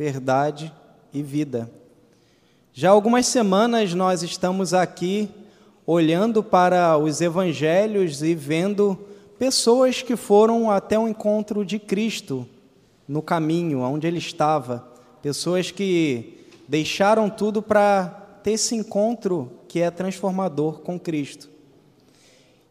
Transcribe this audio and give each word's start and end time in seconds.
verdade 0.00 0.72
e 1.12 1.22
vida. 1.22 1.70
Já 2.72 2.88
algumas 2.88 3.26
semanas 3.26 3.92
nós 3.92 4.22
estamos 4.22 4.72
aqui 4.72 5.28
olhando 5.86 6.42
para 6.42 6.96
os 6.96 7.20
evangelhos 7.20 8.22
e 8.22 8.34
vendo 8.34 8.98
pessoas 9.38 10.00
que 10.00 10.16
foram 10.16 10.70
até 10.70 10.98
o 10.98 11.06
encontro 11.06 11.66
de 11.66 11.78
Cristo 11.78 12.48
no 13.06 13.20
caminho, 13.20 13.80
onde 13.80 14.06
ele 14.06 14.16
estava, 14.16 14.88
pessoas 15.20 15.70
que 15.70 16.46
deixaram 16.66 17.28
tudo 17.28 17.60
para 17.60 18.06
ter 18.42 18.52
esse 18.52 18.74
encontro 18.74 19.52
que 19.68 19.80
é 19.82 19.90
transformador 19.90 20.80
com 20.80 20.98
Cristo. 20.98 21.50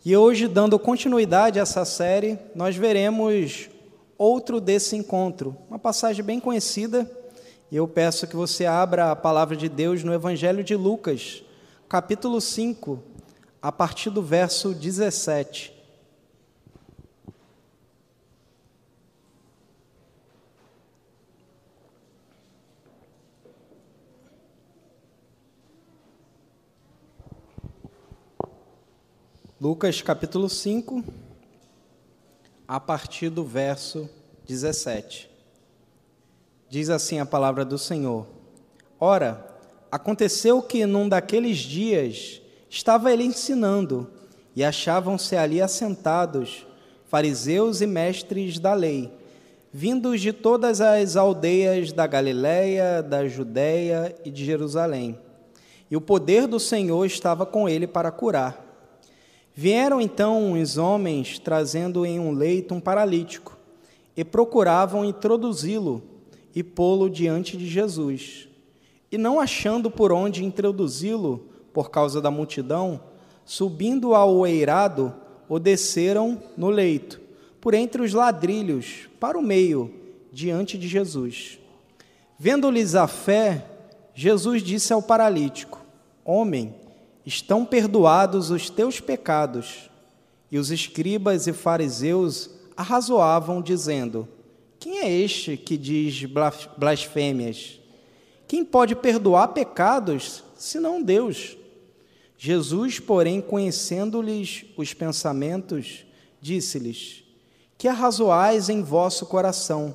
E 0.04 0.18
hoje, 0.18 0.48
dando 0.48 0.80
continuidade 0.80 1.60
a 1.60 1.62
essa 1.62 1.86
série, 1.86 2.40
nós 2.56 2.76
veremos 2.76 3.70
outro 4.18 4.60
desse 4.60 4.96
encontro, 4.96 5.56
uma 5.70 5.78
passagem 5.78 6.26
bem 6.26 6.40
conhecida, 6.40 7.19
e 7.72 7.76
eu 7.76 7.88
peço 7.88 8.28
que 8.28 8.36
você 8.36 8.66
abra 8.66 9.12
a 9.12 9.16
palavra 9.16 9.56
de 9.56 9.70
Deus 9.70 10.04
no 10.04 10.14
Evangelho 10.14 10.64
de 10.64 10.76
Lucas, 10.76 11.44
capítulo 11.88 12.42
5, 12.42 13.04
a 13.62 13.72
partir 13.72 14.10
do 14.10 14.24
verso 14.24 14.74
17. 14.74 15.78
Lucas 29.62 30.02
capítulo 30.02 30.50
5, 30.50 31.04
a 32.66 32.80
partir 32.80 33.30
do 33.30 33.44
verso 33.44 34.10
17. 34.48 35.29
Diz 36.70 36.92
assim 36.92 37.20
a 37.20 37.26
palavra 37.26 37.66
do 37.66 37.80
Senhor: 37.80 38.28
Ora, 39.00 39.44
aconteceu 39.92 40.62
que 40.62 40.86
num 40.86 41.10
daqueles 41.10 41.58
dias 41.58 42.42
estava 42.70 43.12
ele 43.12 43.24
ensinando, 43.24 44.08
e 44.56 44.64
achavam-se 44.64 45.36
ali 45.36 45.62
assentados 45.62 46.68
fariseus 47.08 47.82
e 47.82 47.88
mestres 47.88 48.60
da 48.60 48.76
lei, 48.76 49.12
vindos 49.74 50.22
de 50.22 50.32
todas 50.32 50.80
as 50.80 51.16
aldeias 51.16 51.92
da 51.92 52.06
Galiléia, 52.06 53.02
da 53.02 53.28
Judéia 53.28 54.16
e 54.24 54.30
de 54.30 54.46
Jerusalém. 54.46 55.18
E 55.90 55.98
o 55.98 56.02
poder 56.02 56.46
do 56.46 56.60
Senhor 56.60 57.04
estava 57.04 57.48
com 57.48 57.68
ele 57.68 57.88
para 57.88 58.12
curar. 58.12 58.64
Vieram 59.56 60.00
então 60.00 60.52
uns 60.52 60.78
homens 60.78 61.40
trazendo 61.40 62.06
em 62.06 62.20
um 62.20 62.32
leito 62.32 62.76
um 62.76 62.80
paralítico 62.80 63.58
e 64.16 64.24
procuravam 64.24 65.04
introduzi-lo 65.04 66.19
e 66.56 66.64
pô-lo 66.64 67.10
diante 67.10 67.58
de 67.58 67.68
Jesus. 67.68 68.48
E 69.12 69.18
não 69.18 69.40
achando 69.40 69.90
por 69.90 70.12
onde 70.12 70.44
introduzi-lo, 70.44 71.46
por 71.74 71.90
causa 71.90 72.22
da 72.22 72.30
multidão, 72.32 73.02
subindo 73.46 74.14
ao 74.14 74.46
eirado, 74.46 75.14
o 75.48 75.58
desceram 75.58 76.42
no 76.56 76.70
leito, 76.70 77.20
por 77.60 77.74
entre 77.74 78.02
os 78.02 78.14
ladrilhos, 78.14 79.10
para 79.20 79.38
o 79.38 79.42
meio, 79.42 79.94
diante 80.32 80.78
de 80.78 80.88
Jesus. 80.88 81.60
Vendo-lhes 82.38 82.96
a 82.96 83.08
fé, 83.08 83.66
Jesus 84.14 84.62
disse 84.62 84.94
ao 84.94 85.02
paralítico: 85.02 85.84
Homem, 86.24 86.74
estão 87.26 87.66
perdoados 87.66 88.52
os 88.52 88.70
teus 88.70 89.00
pecados. 89.00 89.90
E 90.52 90.58
os 90.58 90.72
escribas 90.72 91.48
e 91.48 91.54
fariseus 91.54 92.50
arrazoavam, 92.76 93.62
dizendo: 93.62 94.28
Quem 94.80 95.00
é 95.00 95.12
este 95.12 95.58
que 95.58 95.76
diz 95.76 96.24
blasfêmias? 96.78 97.80
Quem 98.48 98.64
pode 98.64 98.96
perdoar 98.96 99.50
pecados, 99.50 100.42
senão 100.56 101.04
Deus? 101.04 101.58
Jesus, 102.38 102.98
porém, 102.98 103.42
conhecendo-lhes 103.42 104.64
os 104.78 104.94
pensamentos, 104.94 106.06
disse-lhes: 106.40 107.26
Que 107.78 107.90
arrazoais 107.90 108.70
em 108.70 108.82
vosso 108.82 109.26
coração? 109.26 109.94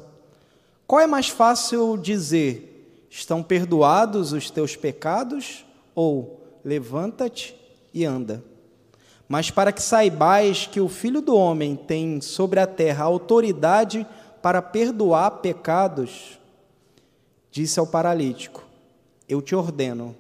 Qual 0.87 1.01
é 1.01 1.07
mais 1.07 1.29
fácil 1.29 1.97
dizer: 1.97 3.07
Estão 3.09 3.43
perdoados 3.43 4.33
os 4.33 4.51
teus 4.51 4.77
pecados? 4.77 5.65
Ou 5.95 6.59
levanta-te 6.63 7.57
e 7.95 8.05
anda. 8.05 8.45
Mas 9.27 9.51
para 9.51 9.73
que 9.73 9.83
saibais 9.83 10.67
que 10.67 10.81
o 10.81 10.89
Filho 10.89 11.23
do 11.23 11.35
Homem 11.35 11.75
tem 11.75 12.21
sobre 12.21 12.61
a 12.61 12.67
terra 12.67 13.05
autoridade 13.05 14.07
para 14.45 14.61
perdoar 14.61 15.31
pecados, 15.41 16.39
disse 17.51 17.81
ao 17.81 17.87
paralítico: 17.87 18.63
Eu 19.27 19.41
te 19.41 19.55
ordeno, 19.55 20.15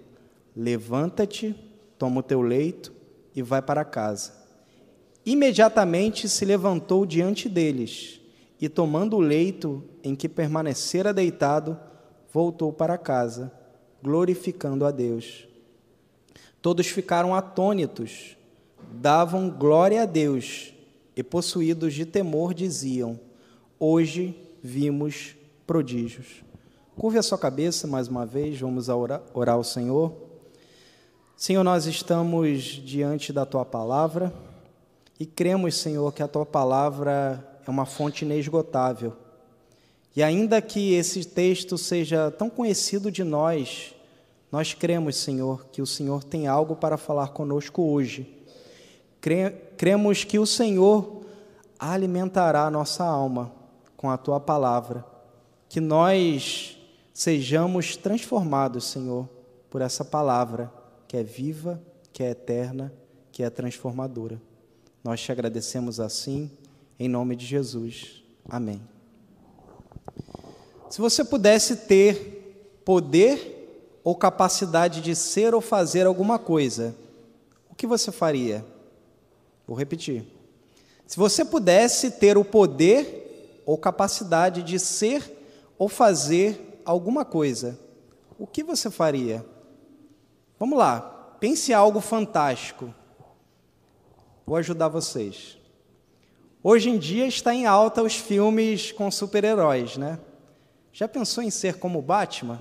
levanta-te, 0.56 1.54
toma 1.98 2.20
o 2.20 2.22
teu 2.22 2.40
leito 2.40 2.90
e 3.36 3.42
vai 3.42 3.60
para 3.60 3.84
casa. 3.84 4.32
Imediatamente 5.26 6.26
se 6.26 6.42
levantou 6.46 7.04
diante 7.04 7.50
deles 7.50 8.18
e, 8.58 8.66
tomando 8.66 9.18
o 9.18 9.20
leito 9.20 9.84
em 10.02 10.16
que 10.16 10.26
permanecera 10.26 11.12
deitado, 11.12 11.78
voltou 12.32 12.72
para 12.72 12.96
casa, 12.96 13.52
glorificando 14.02 14.86
a 14.86 14.90
Deus. 14.90 15.46
Todos 16.62 16.86
ficaram 16.86 17.34
atônitos, 17.34 18.38
davam 18.90 19.50
glória 19.50 20.04
a 20.04 20.06
Deus 20.06 20.72
e, 21.14 21.22
possuídos 21.22 21.92
de 21.92 22.06
temor, 22.06 22.54
diziam: 22.54 23.20
Hoje 23.78 24.36
vimos 24.62 25.34
prodígios. 25.66 26.44
Curve 26.96 27.18
a 27.18 27.22
sua 27.24 27.36
cabeça 27.36 27.88
mais 27.88 28.06
uma 28.06 28.24
vez, 28.24 28.58
vamos 28.60 28.88
orar, 28.88 29.20
ao 29.48 29.64
Senhor. 29.64 30.14
Senhor, 31.36 31.64
nós 31.64 31.84
estamos 31.86 32.62
diante 32.62 33.32
da 33.32 33.44
tua 33.44 33.64
palavra 33.64 34.32
e 35.18 35.26
cremos, 35.26 35.76
Senhor, 35.76 36.12
que 36.14 36.22
a 36.22 36.28
tua 36.28 36.46
palavra 36.46 37.44
é 37.66 37.70
uma 37.70 37.84
fonte 37.84 38.24
inesgotável. 38.24 39.12
E 40.14 40.22
ainda 40.22 40.62
que 40.62 40.94
esse 40.94 41.24
texto 41.24 41.76
seja 41.76 42.30
tão 42.30 42.48
conhecido 42.48 43.10
de 43.10 43.24
nós, 43.24 43.92
nós 44.52 44.72
cremos, 44.72 45.16
Senhor, 45.16 45.66
que 45.72 45.82
o 45.82 45.86
Senhor 45.86 46.22
tem 46.22 46.46
algo 46.46 46.76
para 46.76 46.96
falar 46.96 47.28
conosco 47.28 47.82
hoje. 47.82 48.38
Cremos 49.76 50.22
que 50.22 50.38
o 50.38 50.46
Senhor 50.46 51.24
alimentará 51.76 52.66
a 52.66 52.70
nossa 52.70 53.02
alma 53.02 53.63
com 54.04 54.10
a 54.10 54.18
tua 54.18 54.38
palavra. 54.38 55.02
Que 55.66 55.80
nós 55.80 56.76
sejamos 57.14 57.96
transformados, 57.96 58.84
Senhor, 58.84 59.26
por 59.70 59.80
essa 59.80 60.04
palavra 60.04 60.70
que 61.08 61.16
é 61.16 61.22
viva, 61.22 61.82
que 62.12 62.22
é 62.22 62.32
eterna, 62.32 62.92
que 63.32 63.42
é 63.42 63.48
transformadora. 63.48 64.38
Nós 65.02 65.22
te 65.22 65.32
agradecemos 65.32 66.00
assim, 66.00 66.50
em 66.98 67.08
nome 67.08 67.34
de 67.34 67.46
Jesus. 67.46 68.22
Amém. 68.46 68.82
Se 70.90 71.00
você 71.00 71.24
pudesse 71.24 71.74
ter 71.74 72.82
poder 72.84 73.96
ou 74.04 74.14
capacidade 74.14 75.00
de 75.00 75.16
ser 75.16 75.54
ou 75.54 75.62
fazer 75.62 76.04
alguma 76.06 76.38
coisa, 76.38 76.94
o 77.70 77.74
que 77.74 77.86
você 77.86 78.12
faria? 78.12 78.62
Vou 79.66 79.74
repetir. 79.74 80.26
Se 81.06 81.16
você 81.16 81.42
pudesse 81.42 82.10
ter 82.10 82.36
o 82.36 82.44
poder 82.44 83.23
ou 83.64 83.78
capacidade 83.78 84.62
de 84.62 84.78
ser 84.78 85.22
ou 85.78 85.88
fazer 85.88 86.80
alguma 86.84 87.24
coisa, 87.24 87.78
o 88.38 88.46
que 88.46 88.62
você 88.62 88.90
faria? 88.90 89.44
Vamos 90.58 90.78
lá, 90.78 91.00
pense 91.40 91.72
algo 91.72 92.00
fantástico. 92.00 92.94
Vou 94.46 94.56
ajudar 94.56 94.88
vocês. 94.88 95.58
Hoje 96.62 96.90
em 96.90 96.98
dia 96.98 97.26
está 97.26 97.54
em 97.54 97.66
alta 97.66 98.02
os 98.02 98.14
filmes 98.14 98.92
com 98.92 99.10
super-heróis, 99.10 99.96
né? 99.96 100.18
Já 100.92 101.08
pensou 101.08 101.42
em 101.42 101.50
ser 101.50 101.78
como 101.78 102.00
Batman? 102.00 102.60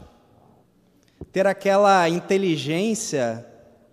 ter 1.34 1.48
aquela 1.48 2.08
inteligência, 2.08 3.44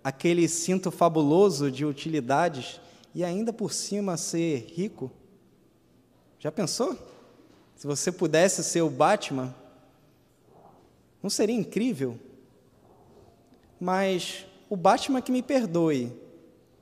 aquele 0.05 0.47
cinto 0.47 0.91
fabuloso 0.91 1.71
de 1.71 1.87
utilidades 1.87 2.79
e 3.15 3.25
ainda 3.25 3.51
por 3.51 3.73
cima 3.73 4.19
ser 4.19 4.67
rico? 4.75 5.11
Já 6.39 6.53
pensou? 6.53 6.97
Se 7.81 7.87
você 7.87 8.13
pudesse 8.13 8.63
ser 8.63 8.83
o 8.83 8.91
Batman, 8.91 9.55
não 11.23 11.31
seria 11.31 11.57
incrível? 11.57 12.19
Mas 13.81 14.45
o 14.69 14.77
Batman 14.77 15.23
que 15.23 15.33
me 15.33 15.41
perdoe, 15.41 16.13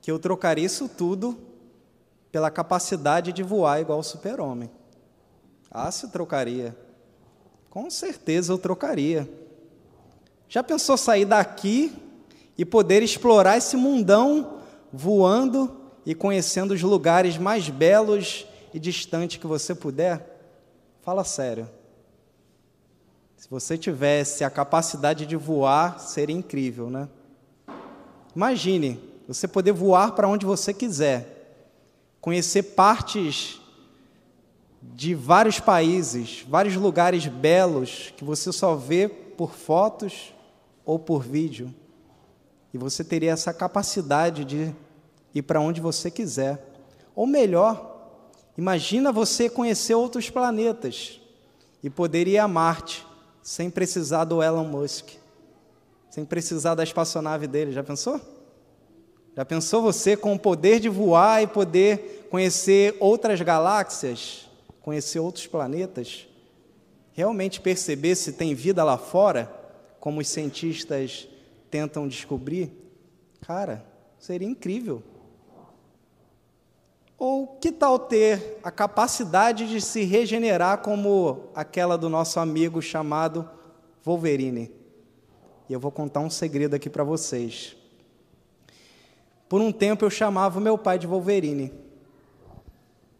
que 0.01 0.11
eu 0.11 0.19
trocaria 0.19 0.65
isso 0.65 0.89
tudo 0.89 1.39
pela 2.33 2.51
capacidade 2.51 3.31
de 3.31 3.41
voar 3.41 3.79
igual 3.79 3.99
o 3.99 4.03
super-homem. 4.03 4.69
Ah, 5.71 5.89
se 5.89 6.09
trocaria. 6.09 6.75
Com 7.69 7.89
certeza 7.89 8.51
eu 8.51 8.57
trocaria. 8.57 9.25
Já 10.49 10.61
pensou 10.61 10.97
sair 10.97 11.23
daqui 11.23 11.93
e 12.57 12.65
poder 12.65 13.01
explorar 13.03 13.57
esse 13.57 13.77
mundão 13.77 14.59
voando 14.91 15.79
e 16.05 16.13
conhecendo 16.13 16.73
os 16.73 16.81
lugares 16.81 17.37
mais 17.37 17.69
belos 17.69 18.45
e 18.73 18.79
distantes 18.81 19.37
que 19.37 19.47
você 19.47 19.73
puder? 19.73 20.28
Fala 21.01 21.23
sério. 21.23 21.69
Se 23.37 23.49
você 23.49 23.77
tivesse 23.77 24.43
a 24.43 24.49
capacidade 24.49 25.25
de 25.25 25.35
voar, 25.35 25.99
seria 25.99 26.35
incrível, 26.35 26.89
né? 26.89 27.07
Imagine 28.35 28.99
você 29.27 29.47
poder 29.47 29.71
voar 29.71 30.11
para 30.11 30.27
onde 30.27 30.45
você 30.45 30.73
quiser, 30.73 31.55
conhecer 32.19 32.63
partes 32.63 33.61
de 34.81 35.15
vários 35.15 35.59
países, 35.59 36.45
vários 36.47 36.75
lugares 36.75 37.25
belos 37.27 38.13
que 38.17 38.23
você 38.23 38.51
só 38.51 38.75
vê 38.75 39.07
por 39.07 39.53
fotos 39.53 40.33
ou 40.85 40.99
por 40.99 41.23
vídeo. 41.23 41.73
E 42.73 42.77
você 42.77 43.03
teria 43.03 43.31
essa 43.31 43.53
capacidade 43.53 44.43
de 44.43 44.75
ir 45.33 45.41
para 45.43 45.61
onde 45.61 45.79
você 45.79 46.11
quiser. 46.11 46.65
Ou 47.15 47.25
melhor, 47.25 47.98
imagina 48.59 49.09
você 49.09 49.49
conhecer 49.49 49.95
outros 49.95 50.29
planetas 50.29 51.21
e 51.81 51.89
poder 51.89 52.27
ir 52.27 52.37
a 52.37 52.45
Marte 52.45 53.07
sem 53.41 53.69
precisar 53.69 54.25
do 54.25 54.43
Elon 54.43 54.65
Musk, 54.65 55.11
sem 56.09 56.25
precisar 56.25 56.75
da 56.75 56.83
espaçonave 56.83 57.47
dele. 57.47 57.71
Já 57.71 57.81
pensou? 57.81 58.19
Já 59.33 59.45
pensou 59.45 59.81
você 59.81 60.17
com 60.17 60.33
o 60.33 60.39
poder 60.39 60.81
de 60.81 60.89
voar 60.89 61.41
e 61.41 61.47
poder 61.47 62.27
conhecer 62.29 62.97
outras 62.99 63.39
galáxias, 63.41 64.49
conhecer 64.81 65.19
outros 65.19 65.47
planetas? 65.47 66.27
Realmente 67.13 67.61
perceber 67.61 68.15
se 68.15 68.33
tem 68.33 68.53
vida 68.53 68.83
lá 68.83 68.97
fora, 68.97 69.49
como 70.01 70.19
os 70.19 70.27
cientistas 70.27 71.29
tentam 71.71 72.09
descobrir? 72.09 72.73
Cara, 73.39 73.85
seria 74.17 74.47
incrível. 74.47 75.01
Ou 77.19 77.45
que 77.45 77.69
tal 77.69 77.99
ter 77.99 78.57
a 78.63 78.71
capacidade 78.71 79.67
de 79.67 79.81
se 79.81 80.05
regenerar 80.05 80.77
como 80.77 81.49
aquela 81.53 81.97
do 81.97 82.07
nosso 82.07 82.39
amigo 82.39 82.81
chamado 82.81 83.47
Wolverine? 84.01 84.71
E 85.67 85.73
eu 85.73 85.81
vou 85.81 85.91
contar 85.91 86.21
um 86.21 86.29
segredo 86.29 86.75
aqui 86.75 86.89
para 86.89 87.03
vocês. 87.03 87.75
Por 89.49 89.59
um 89.59 89.69
tempo 89.69 90.05
eu 90.05 90.09
chamava 90.09 90.59
o 90.59 90.61
meu 90.61 90.77
pai 90.77 90.97
de 90.97 91.05
Wolverine. 91.05 91.73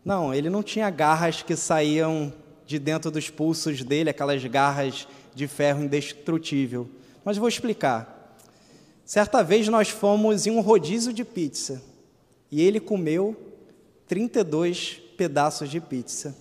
Não, 0.05 0.33
ele 0.33 0.49
não 0.49 0.63
tinha 0.63 0.89
garras 0.89 1.43
que 1.43 1.57
saíam 1.57 2.31
de 2.65 2.79
dentro 2.79 3.11
dos 3.11 3.29
pulsos 3.29 3.83
dele, 3.83 4.11
aquelas 4.11 4.43
garras 4.45 5.09
de 5.35 5.45
ferro 5.45 5.83
indestrutível. 5.83 6.89
Mas 7.25 7.35
vou 7.35 7.49
explicar. 7.49 8.37
Certa 9.03 9.43
vez 9.43 9.67
nós 9.67 9.89
fomos 9.89 10.47
em 10.47 10.51
um 10.51 10.61
rodízio 10.61 11.11
de 11.11 11.25
pizza 11.25 11.81
e 12.49 12.61
ele 12.61 12.79
comeu 12.79 13.48
32 14.09 14.99
pedaços 15.15 15.69
de 15.69 15.79
pizza. 15.79 16.35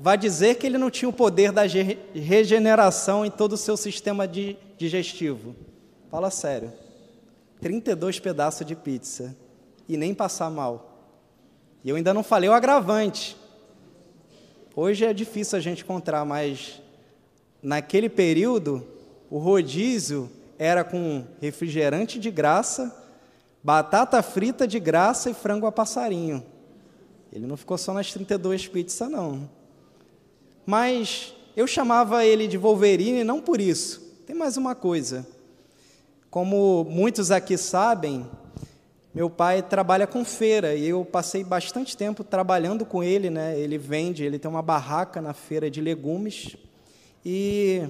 Vai 0.00 0.16
dizer 0.16 0.54
que 0.56 0.66
ele 0.66 0.78
não 0.78 0.90
tinha 0.90 1.08
o 1.08 1.12
poder 1.12 1.52
da 1.52 1.62
regeneração 2.14 3.26
em 3.26 3.30
todo 3.30 3.52
o 3.52 3.58
seu 3.58 3.76
sistema 3.76 4.26
digestivo. 4.26 5.54
Fala 6.10 6.30
sério. 6.30 6.72
32 7.60 8.18
pedaços 8.18 8.66
de 8.66 8.74
pizza 8.74 9.36
e 9.86 9.98
nem 9.98 10.14
passar 10.14 10.50
mal. 10.50 11.12
E 11.84 11.90
eu 11.90 11.96
ainda 11.96 12.14
não 12.14 12.22
falei 12.22 12.48
o 12.48 12.54
agravante. 12.54 13.36
Hoje 14.74 15.04
é 15.04 15.12
difícil 15.12 15.58
a 15.58 15.60
gente 15.60 15.82
encontrar, 15.82 16.24
mas 16.24 16.80
naquele 17.62 18.08
período 18.08 18.82
o 19.28 19.36
rodízio 19.36 20.30
era 20.58 20.84
com 20.84 21.26
refrigerante 21.38 22.18
de 22.18 22.30
graça 22.30 23.01
Batata 23.62 24.22
frita 24.22 24.66
de 24.66 24.80
graça 24.80 25.30
e 25.30 25.34
frango 25.34 25.66
a 25.66 25.72
passarinho. 25.72 26.44
Ele 27.32 27.46
não 27.46 27.56
ficou 27.56 27.78
só 27.78 27.94
nas 27.94 28.12
32 28.12 28.66
pizzas, 28.68 29.08
não. 29.08 29.48
Mas 30.66 31.34
eu 31.56 31.66
chamava 31.66 32.24
ele 32.24 32.46
de 32.46 32.58
Wolverine 32.58 33.24
não 33.24 33.40
por 33.40 33.60
isso. 33.60 34.00
Tem 34.26 34.34
mais 34.34 34.56
uma 34.56 34.74
coisa. 34.74 35.26
Como 36.30 36.84
muitos 36.84 37.30
aqui 37.30 37.56
sabem, 37.56 38.26
meu 39.14 39.28
pai 39.28 39.62
trabalha 39.62 40.06
com 40.06 40.24
feira 40.24 40.74
e 40.74 40.88
eu 40.88 41.04
passei 41.04 41.44
bastante 41.44 41.96
tempo 41.96 42.24
trabalhando 42.24 42.86
com 42.86 43.02
ele, 43.02 43.28
né? 43.28 43.58
Ele 43.58 43.76
vende, 43.76 44.24
ele 44.24 44.38
tem 44.38 44.50
uma 44.50 44.62
barraca 44.62 45.20
na 45.20 45.34
feira 45.34 45.70
de 45.70 45.80
legumes 45.80 46.56
e 47.24 47.86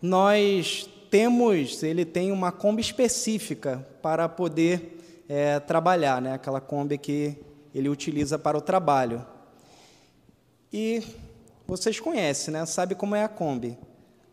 nós 0.00 0.88
temos, 1.10 1.82
ele 1.82 2.04
tem 2.04 2.32
uma 2.32 2.52
Kombi 2.52 2.80
específica 2.80 3.86
para 4.02 4.28
poder 4.28 5.24
é, 5.28 5.58
trabalhar, 5.60 6.20
né? 6.20 6.34
aquela 6.34 6.60
Kombi 6.60 6.98
que 6.98 7.36
ele 7.74 7.88
utiliza 7.88 8.38
para 8.38 8.56
o 8.56 8.60
trabalho. 8.60 9.24
E 10.72 11.02
vocês 11.66 11.98
conhecem, 12.00 12.52
né? 12.52 12.64
sabe 12.66 12.94
como 12.94 13.14
é 13.14 13.24
a 13.24 13.28
Kombi. 13.28 13.78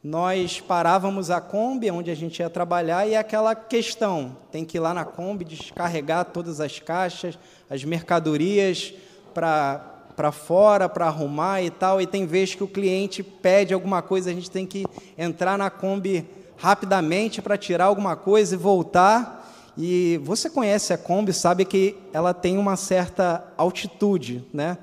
Nós 0.04 0.60
parávamos 0.60 1.30
a 1.30 1.40
Kombi 1.40 1.90
onde 1.90 2.12
a 2.12 2.16
gente 2.16 2.40
ia 2.40 2.50
trabalhar 2.50 3.08
e 3.08 3.14
é 3.14 3.18
aquela 3.18 3.56
questão, 3.56 4.36
tem 4.52 4.66
que 4.66 4.78
ir 4.78 4.82
lá 4.82 4.94
na 4.94 5.06
Kombi 5.06 5.46
descarregar 5.46 6.26
todas 6.26 6.60
as 6.60 6.80
caixas, 6.80 7.40
as 7.70 7.84
mercadorias 7.84 8.94
para 9.34 9.90
para 10.16 10.32
fora 10.32 10.88
para 10.88 11.08
arrumar 11.08 11.62
e 11.62 11.70
tal, 11.70 12.02
e 12.02 12.08
tem 12.08 12.26
vezes 12.26 12.56
que 12.56 12.64
o 12.64 12.68
cliente 12.68 13.24
pede 13.24 13.74
alguma 13.74 14.02
coisa, 14.02 14.30
a 14.30 14.34
gente 14.34 14.50
tem 14.50 14.66
que 14.66 14.86
entrar 15.18 15.58
na 15.58 15.70
Kombi 15.70 16.26
rapidamente 16.58 17.42
para 17.42 17.58
tirar 17.58 17.86
alguma 17.86 18.16
coisa 18.16 18.56
e 18.56 18.58
voltar. 18.58 19.42
E 19.78 20.20
você 20.24 20.50
conhece 20.50 20.94
a 20.94 20.98
Kombi, 20.98 21.34
sabe 21.34 21.66
que 21.66 21.98
ela 22.14 22.34
tem 22.34 22.58
uma 22.58 22.76
certa 22.76 23.44
altitude, 23.58 24.48
né? 24.54 24.78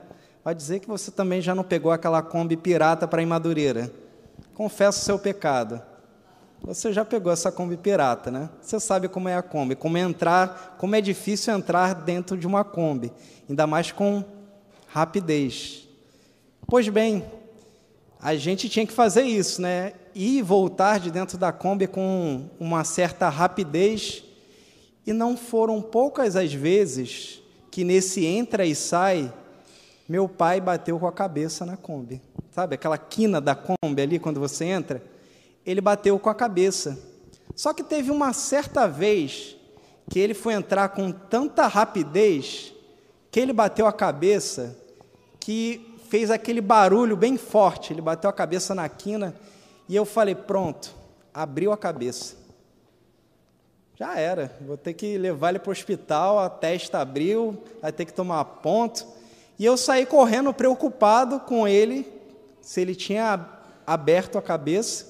Vai 0.45 0.55
dizer 0.55 0.81
que 0.81 0.89
você 0.89 1.11
também 1.11 1.41
já 1.41 1.55
não 1.55 1.63
pegou 1.63 1.93
aquela 1.93 2.23
Kombi 2.23 2.57
pirata 2.57 3.07
para 3.07 3.23
ir 3.23 3.27
Madureira. 3.27 3.93
Confessa 4.55 4.99
o 4.99 5.05
seu 5.05 5.19
pecado. 5.19 5.81
Você 6.63 6.93
já 6.93 7.05
pegou 7.05 7.33
essa 7.33 7.51
Kombi 7.51 7.77
pirata, 7.77 8.31
né? 8.31 8.51
Você 8.61 8.79
sabe 8.79 9.09
como 9.09 9.29
é 9.29 9.37
a 9.37 9.43
Kombi, 9.43 9.75
como 9.75 9.97
é 9.97 10.01
entrar, 10.01 10.77
como 10.79 10.95
é 10.95 11.01
difícil 11.01 11.55
entrar 11.55 11.95
dentro 11.95 12.37
de 12.37 12.47
uma 12.47 12.65
Kombi, 12.65 13.13
ainda 13.49 13.67
mais 13.67 13.93
com 13.93 14.23
rapidez. 14.87 15.89
Pois 16.67 16.89
bem, 16.89 17.25
a 18.23 18.37
gente 18.37 18.69
tinha 18.69 18.87
que 18.87 18.93
fazer 18.93 19.23
isso, 19.23 19.63
né? 19.63 19.95
E 20.15 20.43
voltar 20.43 21.01
de 21.01 21.11
dentro 21.11 21.39
da 21.39 21.53
Kombi 21.53 21.87
com 21.87 22.51
uma 22.59 22.85
certa 22.85 23.29
rapidez. 23.29 24.23
E 25.07 25.13
não 25.13 25.37
foram 25.37 25.81
poucas 25.81 26.37
as 26.37 26.53
vezes 26.53 27.43
que 27.71 27.83
nesse 27.83 28.27
entra 28.27 28.67
e 28.67 28.75
sai, 28.75 29.33
meu 30.09 30.29
pai 30.29 30.61
bateu 30.61 30.99
com 30.99 31.07
a 31.07 31.13
cabeça 31.13 31.65
na 31.65 31.77
Kombi. 31.77 32.21
Sabe 32.51 32.75
aquela 32.75 32.99
quina 32.99 33.41
da 33.41 33.55
Kombi 33.55 34.03
ali 34.03 34.19
quando 34.19 34.39
você 34.39 34.67
entra? 34.67 35.03
Ele 35.65 35.81
bateu 35.81 36.19
com 36.19 36.29
a 36.29 36.35
cabeça. 36.35 36.99
Só 37.57 37.73
que 37.73 37.83
teve 37.83 38.11
uma 38.11 38.33
certa 38.33 38.87
vez 38.87 39.57
que 40.11 40.19
ele 40.19 40.35
foi 40.35 40.53
entrar 40.55 40.91
com 40.91 41.11
tanta 41.11 41.67
rapidez 41.67 42.75
que 43.31 43.41
ele 43.41 43.53
bateu 43.53 43.87
a 43.87 43.93
cabeça 43.93 44.77
que 45.39 45.90
fez 46.11 46.29
aquele 46.29 46.61
barulho 46.61 47.17
bem 47.17 47.39
forte, 47.39 47.93
ele 47.93 48.03
bateu 48.03 48.29
a 48.29 48.33
cabeça 48.33 48.75
na 48.75 48.89
quina 48.89 49.33
e 49.89 49.95
eu 49.95 50.05
falei: 50.05 50.35
pronto, 50.35 50.93
abriu 51.33 51.73
a 51.73 51.77
cabeça. 51.77 52.35
Já 53.95 54.19
era, 54.19 54.57
vou 54.67 54.77
ter 54.77 54.95
que 54.95 55.17
levar 55.17 55.51
ele 55.51 55.61
para 55.61 55.69
o 55.69 55.73
hospital, 55.73 56.39
a 56.39 56.51
testa 56.51 56.99
abriu, 56.99 57.63
vai 57.81 57.93
ter 57.93 58.07
que 58.07 58.13
tomar 58.13 58.45
ponto. 58.45 59.07
E 59.57 59.65
eu 59.65 59.77
saí 59.77 60.05
correndo 60.05 60.53
preocupado 60.53 61.39
com 61.41 61.69
ele, 61.69 62.11
se 62.61 62.81
ele 62.81 62.95
tinha 62.95 63.47
aberto 63.87 64.37
a 64.37 64.43
cabeça. 64.43 65.07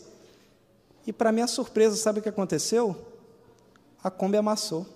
E 1.06 1.12
para 1.12 1.32
minha 1.32 1.46
surpresa, 1.46 1.96
sabe 1.96 2.18
o 2.18 2.22
que 2.22 2.28
aconteceu? 2.28 2.96
A 4.02 4.10
Kombi 4.10 4.36
amassou. 4.36 4.86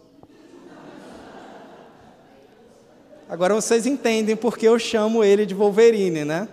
Agora 3.29 3.55
vocês 3.55 3.87
entendem 3.87 4.37
porque 4.37 4.69
eu 4.69 4.79
chamo 4.79 5.25
ele 5.25 5.47
de 5.47 5.55
Wolverine, 5.55 6.25
né? 6.25 6.49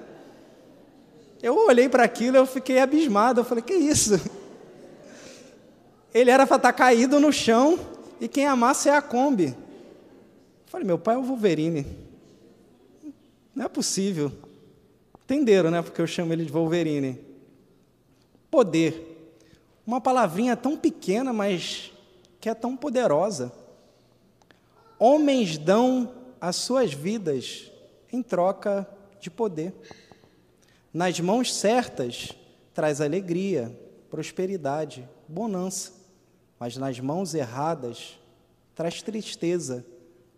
Eu 1.42 1.58
olhei 1.68 1.90
para 1.90 2.04
aquilo 2.04 2.38
eu 2.38 2.46
fiquei 2.46 2.80
abismado. 2.80 3.42
Eu 3.42 3.46
falei, 3.46 3.64
que 3.64 3.74
isso? 3.74 4.20
Ele 6.14 6.30
era 6.30 6.46
para 6.46 6.58
estar 6.58 6.72
tá 6.72 6.78
caído 6.78 7.20
no 7.20 7.32
chão 7.32 7.80
e 8.20 8.28
quem 8.28 8.46
amassa 8.46 8.90
é 8.90 8.96
a 8.96 9.02
Kombi. 9.02 9.48
Eu 9.48 9.56
falei, 10.68 10.86
meu 10.86 11.00
pai 11.00 11.16
é 11.16 11.18
o 11.18 11.24
Wolverine. 11.24 11.86
Não 13.56 13.66
é 13.66 13.70
possível. 13.70 14.32
Entenderam, 15.24 15.72
né? 15.72 15.82
Porque 15.82 16.02
eu 16.02 16.08
chamo 16.08 16.34
ele 16.34 16.46
de 16.46 16.52
Wolverine. 16.52 17.20
Poder. 18.50 19.08
Uma 19.88 20.00
palavrinha 20.00 20.56
tão 20.56 20.78
pequena, 20.78 21.34
mas 21.34 21.92
que 22.40 22.50
é 22.50 22.54
tão 22.54 22.76
poderosa. 22.76 23.52
Homens 25.00 25.58
dão 25.58 26.21
as 26.42 26.56
suas 26.56 26.92
vidas 26.92 27.72
em 28.12 28.24
troca 28.24 28.90
de 29.20 29.30
poder. 29.30 29.74
Nas 30.92 31.20
mãos 31.20 31.54
certas, 31.54 32.32
traz 32.74 33.00
alegria, 33.00 33.78
prosperidade, 34.10 35.08
bonança, 35.28 35.94
mas 36.60 36.76
nas 36.76 37.00
mãos 37.00 37.36
erradas, 37.36 38.20
traz 38.74 39.04
tristeza, 39.04 39.86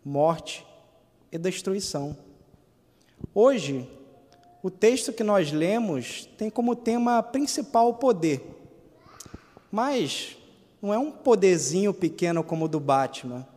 morte 0.04 0.66
e 1.32 1.38
destruição. 1.38 2.16
Hoje, 3.34 3.90
o 4.62 4.70
texto 4.70 5.14
que 5.14 5.24
nós 5.24 5.52
lemos 5.52 6.26
tem 6.38 6.50
como 6.50 6.76
tema 6.76 7.24
principal 7.24 7.90
o 7.90 7.94
poder. 7.96 8.42
Mas 9.72 10.38
não 10.82 10.94
é 10.94 11.00
um 11.00 11.12
poderzinho 11.12 11.94
pequeno 11.94 12.44
como 12.44 12.66
o 12.66 12.68
do 12.68 12.80
Batman. 12.80 13.48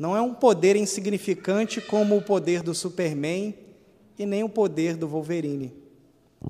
Não 0.00 0.16
é 0.16 0.22
um 0.22 0.32
poder 0.32 0.76
insignificante 0.76 1.78
como 1.78 2.16
o 2.16 2.22
poder 2.22 2.62
do 2.62 2.74
Superman 2.74 3.54
e 4.18 4.24
nem 4.24 4.42
o 4.42 4.48
poder 4.48 4.96
do 4.96 5.06
Wolverine. 5.06 5.74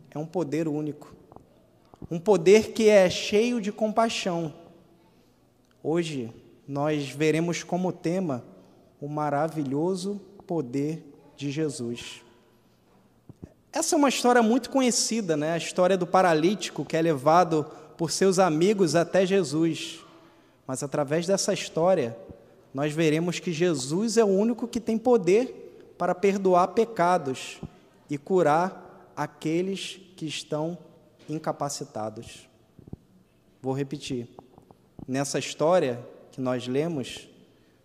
É 0.09 0.17
um 0.17 0.25
poder 0.25 0.69
único. 0.69 1.13
Um 2.09 2.21
poder 2.21 2.71
que 2.71 2.89
é 2.89 3.11
cheio 3.11 3.61
de 3.61 3.73
compaixão. 3.73 4.55
Hoje 5.83 6.33
nós 6.69 7.09
veremos 7.09 7.65
como 7.65 7.91
tema 7.91 8.45
o 9.01 9.09
maravilhoso 9.09 10.21
poder 10.47 11.03
de 11.37 11.51
Jesus. 11.51 12.23
Essa 13.73 13.97
é 13.97 13.99
uma 13.99 14.11
história 14.11 14.45
muito 14.45 14.71
conhecida, 14.71 15.37
né? 15.37 15.55
A 15.55 15.59
história 15.59 15.99
do 15.99 16.07
paralítico 16.07 16.85
que 16.85 16.97
é 16.97 17.03
levado 17.03 17.67
por 17.97 18.13
seus 18.13 18.39
amigos 18.39 18.95
até 18.95 19.27
Jesus. 19.27 19.99
Mas 20.69 20.85
através 20.85 21.27
dessa 21.27 21.53
história, 21.53 22.17
nós 22.73 22.93
veremos 22.93 23.41
que 23.41 23.53
Jesus 23.53 24.17
é 24.17 24.25
o 24.25 24.29
único 24.29 24.69
que 24.69 24.81
tem 24.81 24.97
poder 24.97 25.95
para 25.99 26.15
perdoar 26.15 26.69
pecados 26.69 27.61
e 28.09 28.17
curar 28.17 29.13
aqueles 29.17 30.01
que 30.17 30.27
estão 30.27 30.79
incapacitados. 31.29 32.49
Vou 33.61 33.73
repetir. 33.73 34.29
Nessa 35.07 35.39
história 35.39 36.01
que 36.33 36.41
nós 36.41 36.67
lemos, 36.67 37.29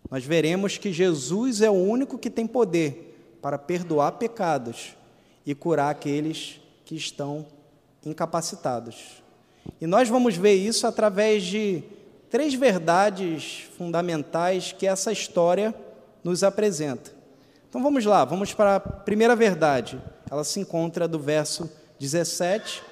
nós 0.09 0.23
veremos 0.23 0.77
que 0.77 0.93
Jesus 0.93 1.61
é 1.61 1.69
o 1.69 1.73
único 1.73 2.17
que 2.17 2.29
tem 2.29 2.45
poder 2.45 3.37
para 3.41 3.57
perdoar 3.57 4.13
pecados 4.13 4.95
e 5.45 5.53
curar 5.53 5.89
aqueles 5.89 6.61
que 6.85 6.95
estão 6.95 7.45
incapacitados. 8.05 9.23
E 9.81 9.87
nós 9.87 10.07
vamos 10.07 10.37
ver 10.37 10.53
isso 10.53 10.85
através 10.85 11.43
de 11.43 11.83
três 12.35 12.53
verdades 12.53 13.69
fundamentais 13.77 14.73
que 14.73 14.85
essa 14.85 15.09
história 15.09 15.73
nos 16.21 16.43
apresenta. 16.43 17.13
Então 17.69 17.81
vamos 17.81 18.03
lá, 18.03 18.25
vamos 18.25 18.53
para 18.53 18.75
a 18.75 18.79
primeira 18.81 19.33
verdade. 19.37 20.01
Ela 20.29 20.43
se 20.43 20.59
encontra 20.59 21.07
do 21.07 21.17
verso 21.17 21.71
17 21.97 22.83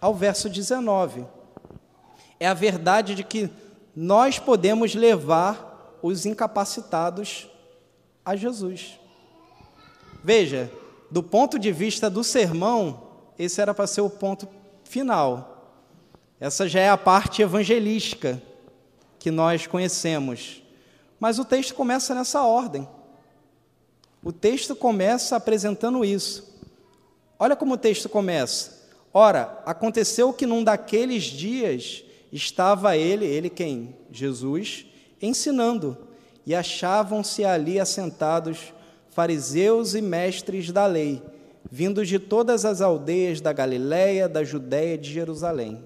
ao 0.00 0.12
verso 0.16 0.50
19. 0.50 1.24
É 2.40 2.48
a 2.48 2.54
verdade 2.54 3.14
de 3.14 3.22
que 3.22 3.48
nós 3.94 4.40
podemos 4.40 4.96
levar 4.96 5.96
os 6.02 6.26
incapacitados 6.26 7.48
a 8.24 8.34
Jesus. 8.34 8.98
Veja, 10.24 10.68
do 11.08 11.22
ponto 11.22 11.56
de 11.56 11.70
vista 11.70 12.10
do 12.10 12.24
sermão, 12.24 13.00
esse 13.38 13.60
era 13.60 13.72
para 13.72 13.86
ser 13.86 14.00
o 14.00 14.10
ponto 14.10 14.48
final. 14.82 15.86
Essa 16.40 16.68
já 16.68 16.80
é 16.80 16.88
a 16.88 16.98
parte 16.98 17.42
evangelística 17.42 18.42
que 19.28 19.30
nós 19.30 19.66
conhecemos. 19.66 20.62
Mas 21.20 21.38
o 21.38 21.44
texto 21.44 21.74
começa 21.74 22.14
nessa 22.14 22.44
ordem. 22.44 22.88
O 24.24 24.32
texto 24.32 24.74
começa 24.74 25.36
apresentando 25.36 26.02
isso. 26.02 26.58
Olha 27.38 27.54
como 27.54 27.74
o 27.74 27.78
texto 27.78 28.08
começa. 28.08 28.88
Ora, 29.12 29.62
aconteceu 29.66 30.32
que 30.32 30.46
num 30.46 30.64
daqueles 30.64 31.24
dias 31.24 32.02
estava 32.32 32.96
ele, 32.96 33.26
ele 33.26 33.50
quem? 33.50 33.94
Jesus, 34.10 34.86
ensinando, 35.20 36.08
e 36.46 36.54
achavam-se 36.54 37.44
ali 37.44 37.78
assentados 37.78 38.72
fariseus 39.10 39.94
e 39.94 40.00
mestres 40.00 40.72
da 40.72 40.86
lei, 40.86 41.22
vindos 41.70 42.08
de 42.08 42.18
todas 42.18 42.64
as 42.64 42.80
aldeias 42.80 43.42
da 43.42 43.52
Galiléia, 43.52 44.26
da 44.26 44.42
Judéia 44.42 44.94
e 44.94 44.98
de 44.98 45.12
Jerusalém. 45.12 45.84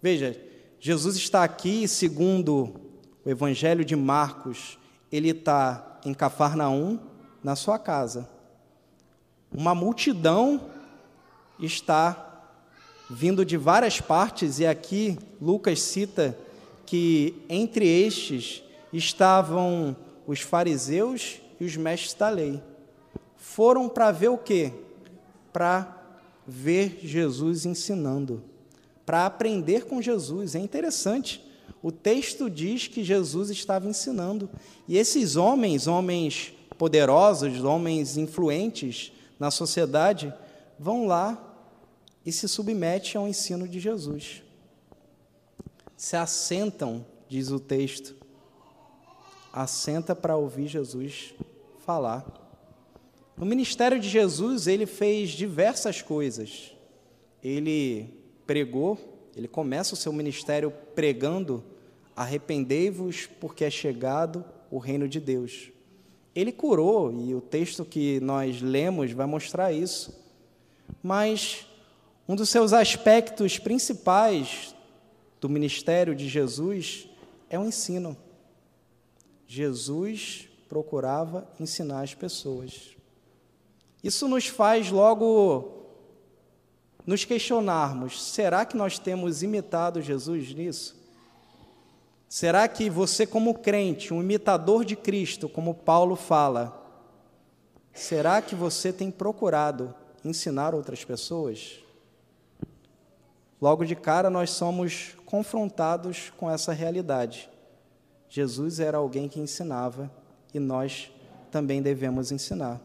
Veja, 0.00 0.45
Jesus 0.78 1.16
está 1.16 1.42
aqui, 1.42 1.88
segundo 1.88 2.74
o 3.24 3.30
Evangelho 3.30 3.84
de 3.84 3.96
Marcos, 3.96 4.78
ele 5.10 5.30
está 5.30 5.98
em 6.04 6.14
Cafarnaum, 6.14 6.98
na 7.42 7.56
sua 7.56 7.78
casa. 7.78 8.28
Uma 9.52 9.74
multidão 9.74 10.60
está 11.58 12.44
vindo 13.08 13.44
de 13.44 13.56
várias 13.56 14.00
partes, 14.00 14.58
e 14.58 14.66
aqui 14.66 15.18
Lucas 15.40 15.80
cita 15.80 16.36
que 16.84 17.42
entre 17.48 17.86
estes 17.86 18.62
estavam 18.92 19.96
os 20.26 20.40
fariseus 20.40 21.40
e 21.60 21.64
os 21.64 21.76
mestres 21.76 22.14
da 22.14 22.28
lei. 22.28 22.62
Foram 23.36 23.88
para 23.88 24.10
ver 24.10 24.28
o 24.28 24.38
quê? 24.38 24.72
Para 25.52 25.96
ver 26.46 27.00
Jesus 27.02 27.64
ensinando, 27.66 28.42
para 29.06 29.24
aprender 29.24 29.84
com 29.84 30.02
Jesus. 30.02 30.56
É 30.56 30.58
interessante. 30.58 31.42
O 31.80 31.92
texto 31.92 32.50
diz 32.50 32.88
que 32.88 33.04
Jesus 33.04 33.48
estava 33.48 33.88
ensinando. 33.88 34.50
E 34.88 34.98
esses 34.98 35.36
homens, 35.36 35.86
homens 35.86 36.52
poderosos, 36.76 37.62
homens 37.62 38.16
influentes 38.16 39.12
na 39.38 39.50
sociedade, 39.50 40.34
vão 40.78 41.06
lá 41.06 41.42
e 42.24 42.32
se 42.32 42.48
submetem 42.48 43.12
ao 43.14 43.28
ensino 43.28 43.68
de 43.68 43.78
Jesus. 43.78 44.42
Se 45.96 46.16
assentam, 46.16 47.06
diz 47.28 47.50
o 47.50 47.60
texto, 47.60 48.16
assenta 49.52 50.14
para 50.14 50.36
ouvir 50.36 50.66
Jesus 50.66 51.32
falar. 51.84 52.26
No 53.36 53.46
ministério 53.46 54.00
de 54.00 54.08
Jesus, 54.08 54.66
ele 54.66 54.86
fez 54.86 55.30
diversas 55.30 56.02
coisas. 56.02 56.72
Ele 57.42 58.15
pregou, 58.46 58.98
ele 59.36 59.48
começa 59.48 59.94
o 59.94 59.96
seu 59.96 60.12
ministério 60.12 60.72
pregando: 60.94 61.62
arrependei-vos, 62.14 63.26
porque 63.40 63.64
é 63.64 63.70
chegado 63.70 64.44
o 64.70 64.78
reino 64.78 65.08
de 65.08 65.20
Deus. 65.20 65.70
Ele 66.34 66.52
curou, 66.52 67.12
e 67.12 67.34
o 67.34 67.40
texto 67.40 67.84
que 67.84 68.20
nós 68.20 68.60
lemos 68.60 69.12
vai 69.12 69.26
mostrar 69.26 69.72
isso. 69.72 70.14
Mas 71.02 71.66
um 72.28 72.36
dos 72.36 72.48
seus 72.48 72.72
aspectos 72.72 73.58
principais 73.58 74.74
do 75.40 75.48
ministério 75.48 76.14
de 76.14 76.28
Jesus 76.28 77.08
é 77.48 77.58
o 77.58 77.64
ensino. 77.64 78.16
Jesus 79.46 80.48
procurava 80.68 81.48
ensinar 81.60 82.02
as 82.02 82.14
pessoas. 82.14 82.96
Isso 84.02 84.28
nos 84.28 84.46
faz 84.46 84.90
logo 84.90 85.75
nos 87.06 87.24
questionarmos: 87.24 88.22
será 88.22 88.64
que 88.64 88.76
nós 88.76 88.98
temos 88.98 89.42
imitado 89.42 90.02
Jesus 90.02 90.52
nisso? 90.52 90.96
Será 92.28 92.66
que 92.66 92.90
você, 92.90 93.24
como 93.24 93.54
crente, 93.54 94.12
um 94.12 94.20
imitador 94.20 94.84
de 94.84 94.96
Cristo, 94.96 95.48
como 95.48 95.72
Paulo 95.72 96.16
fala, 96.16 96.82
será 97.94 98.42
que 98.42 98.54
você 98.54 98.92
tem 98.92 99.10
procurado 99.10 99.94
ensinar 100.24 100.74
outras 100.74 101.04
pessoas? 101.04 101.78
Logo 103.62 103.84
de 103.84 103.94
cara, 103.94 104.28
nós 104.28 104.50
somos 104.50 105.14
confrontados 105.24 106.32
com 106.36 106.50
essa 106.50 106.72
realidade. 106.72 107.48
Jesus 108.28 108.80
era 108.80 108.98
alguém 108.98 109.28
que 109.28 109.40
ensinava 109.40 110.10
e 110.52 110.58
nós 110.58 111.10
também 111.50 111.80
devemos 111.80 112.32
ensinar. 112.32 112.80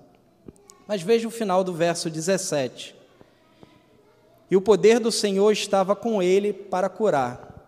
Mas 0.88 1.02
veja 1.02 1.28
o 1.28 1.32
final 1.32 1.64
do 1.64 1.74
verso 1.74 2.10
17. 2.10 3.01
E 4.52 4.56
o 4.58 4.62
poder 4.62 5.00
do 5.00 5.14
Senhor 5.14 5.50
estava 5.54 5.96
com 5.96 6.22
ele 6.22 6.52
para 6.52 6.90
curar. 6.90 7.66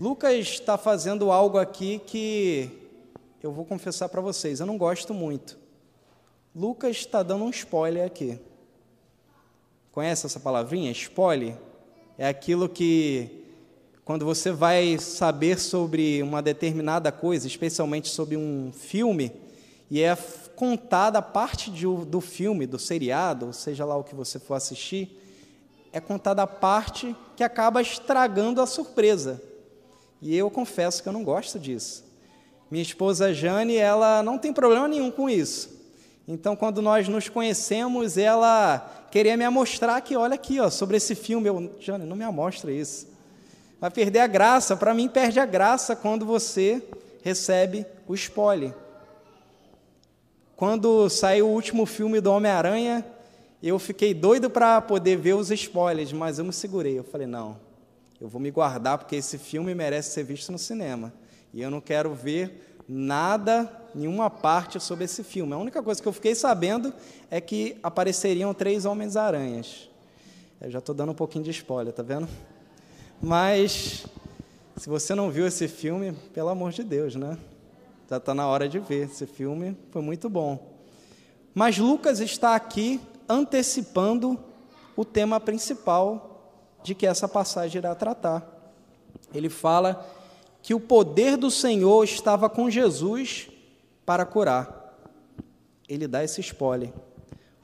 Lucas 0.00 0.34
está 0.34 0.76
fazendo 0.76 1.30
algo 1.30 1.58
aqui 1.58 2.00
que 2.04 2.68
eu 3.40 3.52
vou 3.52 3.64
confessar 3.64 4.08
para 4.08 4.20
vocês, 4.20 4.58
eu 4.58 4.66
não 4.66 4.76
gosto 4.76 5.14
muito. 5.14 5.56
Lucas 6.52 6.96
está 6.96 7.22
dando 7.22 7.44
um 7.44 7.50
spoiler 7.50 8.04
aqui. 8.04 8.40
Conhece 9.92 10.26
essa 10.26 10.40
palavrinha? 10.40 10.90
Spoiler? 10.90 11.56
É 12.18 12.26
aquilo 12.26 12.68
que 12.68 13.44
quando 14.04 14.24
você 14.24 14.50
vai 14.50 14.98
saber 14.98 15.56
sobre 15.60 16.20
uma 16.20 16.42
determinada 16.42 17.12
coisa, 17.12 17.46
especialmente 17.46 18.08
sobre 18.08 18.36
um 18.36 18.72
filme, 18.72 19.30
e 19.88 20.02
é 20.02 20.16
contada 20.56 21.22
parte 21.22 21.70
de, 21.70 21.86
do 21.86 22.20
filme, 22.20 22.66
do 22.66 22.78
seriado, 22.78 23.52
seja 23.52 23.84
lá 23.84 23.96
o 23.96 24.02
que 24.02 24.16
você 24.16 24.40
for 24.40 24.54
assistir, 24.54 25.16
é 25.92 26.00
contada 26.00 26.42
a 26.42 26.46
parte 26.46 27.14
que 27.36 27.42
acaba 27.42 27.82
estragando 27.82 28.60
a 28.60 28.66
surpresa. 28.66 29.42
E 30.22 30.36
eu 30.36 30.50
confesso 30.50 31.02
que 31.02 31.08
eu 31.08 31.12
não 31.12 31.24
gosto 31.24 31.58
disso. 31.58 32.04
Minha 32.70 32.82
esposa 32.82 33.34
Jane, 33.34 33.76
ela 33.76 34.22
não 34.22 34.38
tem 34.38 34.52
problema 34.52 34.86
nenhum 34.86 35.10
com 35.10 35.28
isso. 35.28 35.80
Então, 36.28 36.54
quando 36.54 36.80
nós 36.80 37.08
nos 37.08 37.28
conhecemos, 37.28 38.16
ela 38.16 39.08
queria 39.10 39.36
me 39.36 39.48
mostrar 39.48 40.00
que, 40.00 40.16
olha 40.16 40.34
aqui, 40.34 40.60
ó, 40.60 40.70
sobre 40.70 40.96
esse 40.96 41.14
filme. 41.14 41.48
Eu, 41.48 41.74
Jane, 41.80 42.06
não 42.06 42.14
me 42.14 42.26
mostra 42.30 42.70
isso 42.70 43.10
vai 43.80 43.90
perder 43.90 44.20
a 44.20 44.26
graça. 44.26 44.76
Para 44.76 44.92
mim, 44.92 45.08
perde 45.08 45.40
a 45.40 45.46
graça 45.46 45.96
quando 45.96 46.26
você 46.26 46.82
recebe 47.22 47.86
o 48.06 48.14
spoiler. 48.14 48.74
Quando 50.54 51.08
saiu 51.08 51.48
o 51.48 51.52
último 51.52 51.86
filme 51.86 52.20
do 52.20 52.30
Homem-Aranha 52.30 53.04
Eu 53.62 53.78
fiquei 53.78 54.14
doido 54.14 54.48
para 54.48 54.80
poder 54.80 55.16
ver 55.16 55.34
os 55.34 55.50
spoilers, 55.50 56.12
mas 56.12 56.38
eu 56.38 56.44
me 56.44 56.52
segurei. 56.52 56.98
Eu 56.98 57.04
falei: 57.04 57.26
não, 57.26 57.58
eu 58.20 58.28
vou 58.28 58.40
me 58.40 58.50
guardar 58.50 58.96
porque 58.96 59.16
esse 59.16 59.36
filme 59.36 59.74
merece 59.74 60.12
ser 60.12 60.24
visto 60.24 60.50
no 60.50 60.58
cinema. 60.58 61.12
E 61.52 61.60
eu 61.60 61.70
não 61.70 61.80
quero 61.80 62.14
ver 62.14 62.74
nada, 62.88 63.70
nenhuma 63.94 64.30
parte 64.30 64.80
sobre 64.80 65.04
esse 65.04 65.22
filme. 65.22 65.52
A 65.52 65.58
única 65.58 65.82
coisa 65.82 66.00
que 66.00 66.08
eu 66.08 66.12
fiquei 66.12 66.34
sabendo 66.34 66.92
é 67.30 67.40
que 67.40 67.76
apareceriam 67.82 68.54
três 68.54 68.84
Homens-Aranhas. 68.84 69.90
Eu 70.60 70.70
já 70.70 70.78
estou 70.78 70.94
dando 70.94 71.12
um 71.12 71.14
pouquinho 71.14 71.44
de 71.44 71.50
spoiler, 71.50 71.92
tá 71.92 72.02
vendo? 72.02 72.28
Mas, 73.20 74.06
se 74.76 74.88
você 74.88 75.14
não 75.14 75.30
viu 75.30 75.46
esse 75.46 75.68
filme, 75.68 76.12
pelo 76.32 76.48
amor 76.48 76.72
de 76.72 76.82
Deus, 76.82 77.14
né? 77.14 77.36
Já 78.08 78.16
está 78.16 78.34
na 78.34 78.46
hora 78.46 78.68
de 78.68 78.78
ver. 78.78 79.06
Esse 79.06 79.26
filme 79.26 79.76
foi 79.90 80.02
muito 80.02 80.28
bom. 80.28 80.74
Mas 81.54 81.78
Lucas 81.78 82.20
está 82.20 82.54
aqui 82.54 83.00
antecipando 83.30 84.38
o 84.96 85.04
tema 85.04 85.38
principal 85.38 86.58
de 86.82 86.94
que 86.94 87.06
essa 87.06 87.28
passagem 87.28 87.78
irá 87.78 87.94
tratar. 87.94 88.46
Ele 89.32 89.48
fala 89.48 90.04
que 90.62 90.74
o 90.74 90.80
poder 90.80 91.36
do 91.36 91.50
Senhor 91.50 92.02
estava 92.04 92.50
com 92.50 92.68
Jesus 92.68 93.48
para 94.04 94.26
curar. 94.26 94.98
Ele 95.88 96.08
dá 96.08 96.24
esse 96.24 96.40
spoiler. 96.40 96.92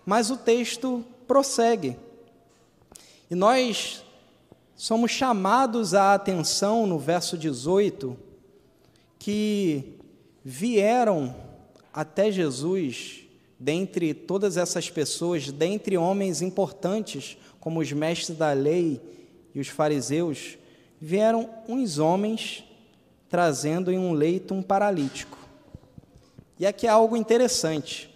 Mas 0.04 0.30
o 0.30 0.36
texto 0.36 1.04
prossegue. 1.26 1.98
E 3.28 3.34
nós 3.34 4.04
somos 4.76 5.10
chamados 5.10 5.94
à 5.94 6.14
atenção 6.14 6.86
no 6.86 6.98
verso 6.98 7.36
18 7.36 8.16
que 9.18 9.98
vieram 10.44 11.34
até 11.92 12.30
Jesus 12.30 13.25
dentre 13.58 14.12
todas 14.12 14.56
essas 14.56 14.90
pessoas, 14.90 15.50
dentre 15.50 15.96
homens 15.96 16.42
importantes, 16.42 17.38
como 17.58 17.80
os 17.80 17.90
mestres 17.92 18.36
da 18.36 18.52
lei 18.52 19.00
e 19.54 19.60
os 19.60 19.68
fariseus, 19.68 20.58
vieram 21.00 21.50
uns 21.68 21.98
homens 21.98 22.64
trazendo 23.28 23.90
em 23.90 23.98
um 23.98 24.12
leito 24.12 24.54
um 24.54 24.62
paralítico. 24.62 25.38
E 26.58 26.66
aqui 26.66 26.86
é 26.86 26.90
algo 26.90 27.16
interessante. 27.16 28.10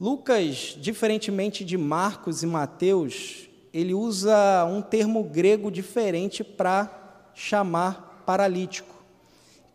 Lucas, 0.00 0.76
diferentemente 0.78 1.64
de 1.64 1.76
Marcos 1.76 2.42
e 2.42 2.46
Mateus, 2.46 3.48
ele 3.72 3.94
usa 3.94 4.64
um 4.64 4.80
termo 4.80 5.24
grego 5.24 5.70
diferente 5.70 6.44
para 6.44 7.30
chamar 7.34 8.22
paralítico, 8.24 8.94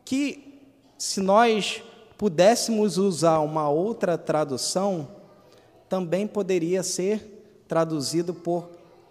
que 0.05 0.61
se 0.97 1.19
nós 1.19 1.81
pudéssemos 2.23 2.97
usar 2.97 3.39
uma 3.39 3.67
outra 3.67 4.17
tradução, 4.17 5.09
também 5.89 6.25
poderia 6.25 6.81
ser 6.81 7.65
traduzido 7.67 8.33
por 8.33 8.69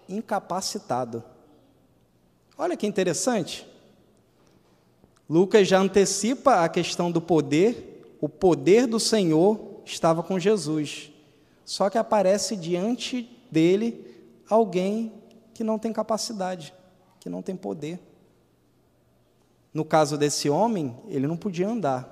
incapacitado. 0.08 1.22
Olha 2.56 2.74
que 2.74 2.86
interessante. 2.86 3.68
Lucas 5.28 5.68
já 5.68 5.78
antecipa 5.78 6.64
a 6.64 6.70
questão 6.70 7.10
do 7.10 7.20
poder, 7.20 8.16
o 8.18 8.30
poder 8.30 8.86
do 8.86 8.98
Senhor 8.98 9.82
estava 9.84 10.22
com 10.22 10.38
Jesus. 10.38 11.12
Só 11.66 11.90
que 11.90 11.98
aparece 11.98 12.56
diante 12.56 13.28
dele 13.50 14.06
alguém 14.48 15.12
que 15.52 15.62
não 15.62 15.78
tem 15.78 15.92
capacidade, 15.92 16.72
que 17.20 17.28
não 17.28 17.42
tem 17.42 17.56
poder. 17.56 18.00
No 19.74 19.84
caso 19.84 20.16
desse 20.16 20.48
homem, 20.48 20.96
ele 21.10 21.26
não 21.26 21.36
podia 21.36 21.68
andar 21.68 22.11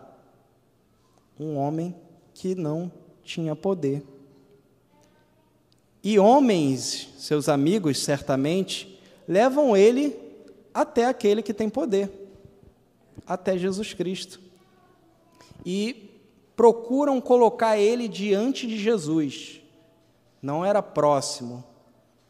um 1.41 1.57
homem 1.57 1.97
que 2.35 2.55
não 2.55 2.93
tinha 3.25 3.57
poder. 3.57 4.05
E 6.05 6.19
homens, 6.19 7.09
seus 7.17 7.49
amigos, 7.49 7.99
certamente, 7.99 9.01
levam 9.27 9.75
ele 9.75 10.17
até 10.73 11.07
aquele 11.07 11.43
que 11.43 11.55
tem 11.55 11.69
poder, 11.69 12.11
até 13.27 13.57
Jesus 13.57 13.95
Cristo. 13.95 14.39
E 15.65 16.11
procuram 16.55 17.21
colocar 17.21 17.79
ele 17.79 18.07
diante 18.07 18.67
de 18.67 18.79
Jesus. 18.79 19.61
Não 20.43 20.65
era 20.65 20.83
próximo, 20.83 21.65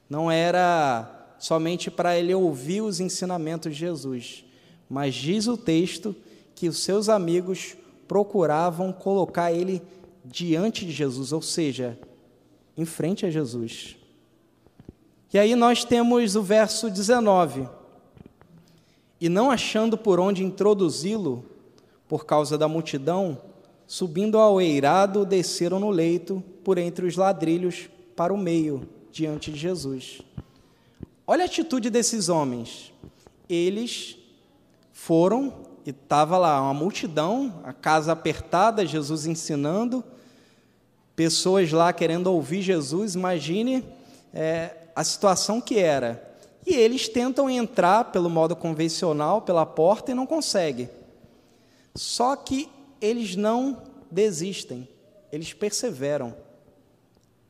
não 0.08 0.30
era 0.30 1.34
somente 1.38 1.90
para 1.90 2.16
ele 2.16 2.34
ouvir 2.34 2.82
os 2.82 3.00
ensinamentos 3.00 3.72
de 3.72 3.78
Jesus, 3.80 4.44
mas 4.88 5.14
diz 5.14 5.46
o 5.46 5.56
texto 5.56 6.14
que 6.54 6.68
os 6.68 6.78
seus 6.78 7.08
amigos 7.08 7.76
procuravam 8.10 8.92
colocar 8.92 9.52
ele 9.52 9.80
diante 10.24 10.84
de 10.84 10.90
Jesus, 10.90 11.32
ou 11.32 11.40
seja, 11.40 11.96
em 12.76 12.84
frente 12.84 13.24
a 13.24 13.30
Jesus. 13.30 13.96
E 15.32 15.38
aí 15.38 15.54
nós 15.54 15.84
temos 15.84 16.34
o 16.34 16.42
verso 16.42 16.90
19. 16.90 17.68
E 19.20 19.28
não 19.28 19.48
achando 19.48 19.96
por 19.96 20.18
onde 20.18 20.42
introduzi-lo, 20.42 21.44
por 22.08 22.26
causa 22.26 22.58
da 22.58 22.66
multidão, 22.66 23.40
subindo 23.86 24.38
ao 24.38 24.60
eirado, 24.60 25.24
desceram 25.24 25.78
no 25.78 25.90
leito, 25.90 26.42
por 26.64 26.78
entre 26.78 27.06
os 27.06 27.16
ladrilhos, 27.16 27.88
para 28.16 28.34
o 28.34 28.36
meio, 28.36 28.88
diante 29.12 29.52
de 29.52 29.58
Jesus. 29.60 30.20
Olha 31.24 31.44
a 31.44 31.46
atitude 31.46 31.88
desses 31.88 32.28
homens. 32.28 32.92
Eles 33.48 34.16
foram 34.92 35.69
e 35.84 35.90
estava 35.90 36.36
lá 36.36 36.60
uma 36.60 36.74
multidão, 36.74 37.60
a 37.64 37.72
casa 37.72 38.12
apertada, 38.12 38.86
Jesus 38.86 39.26
ensinando, 39.26 40.04
pessoas 41.16 41.70
lá 41.72 41.92
querendo 41.92 42.28
ouvir 42.28 42.62
Jesus. 42.62 43.14
Imagine 43.14 43.84
é, 44.32 44.76
a 44.94 45.02
situação 45.04 45.60
que 45.60 45.78
era. 45.78 46.28
E 46.66 46.74
eles 46.74 47.08
tentam 47.08 47.48
entrar 47.48 48.04
pelo 48.12 48.28
modo 48.28 48.54
convencional, 48.54 49.42
pela 49.42 49.64
porta, 49.64 50.12
e 50.12 50.14
não 50.14 50.26
conseguem. 50.26 50.90
Só 51.94 52.36
que 52.36 52.68
eles 53.00 53.34
não 53.34 53.82
desistem, 54.10 54.88
eles 55.32 55.52
perseveram. 55.52 56.34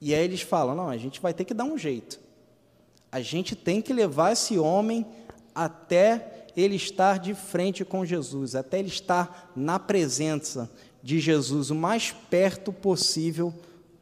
E 0.01 0.15
aí 0.15 0.25
eles 0.25 0.43
falam: 0.43 0.75
não, 0.75 0.89
a 0.89 0.97
gente 0.97 1.21
vai 1.21 1.35
ter 1.35 1.45
que 1.45 1.53
dar 1.53 1.65
um 1.65 1.77
jeito. 1.77 2.21
A 3.13 3.21
gente 3.21 3.57
tem 3.57 3.83
que 3.83 3.93
levar 3.93 4.33
esse 4.33 4.59
homem 4.59 5.05
até 5.55 6.40
ele 6.61 6.77
estar 6.77 7.19
de 7.19 7.35
frente 7.35 7.85
com 7.85 8.05
Jesus, 8.05 8.55
até 8.55 8.79
ele 8.79 8.89
estar 8.89 9.53
na 9.57 9.79
presença 9.79 10.71
de 11.03 11.19
Jesus, 11.19 11.71
o 11.71 11.75
mais 11.75 12.13
perto 12.13 12.73
possível 12.73 13.55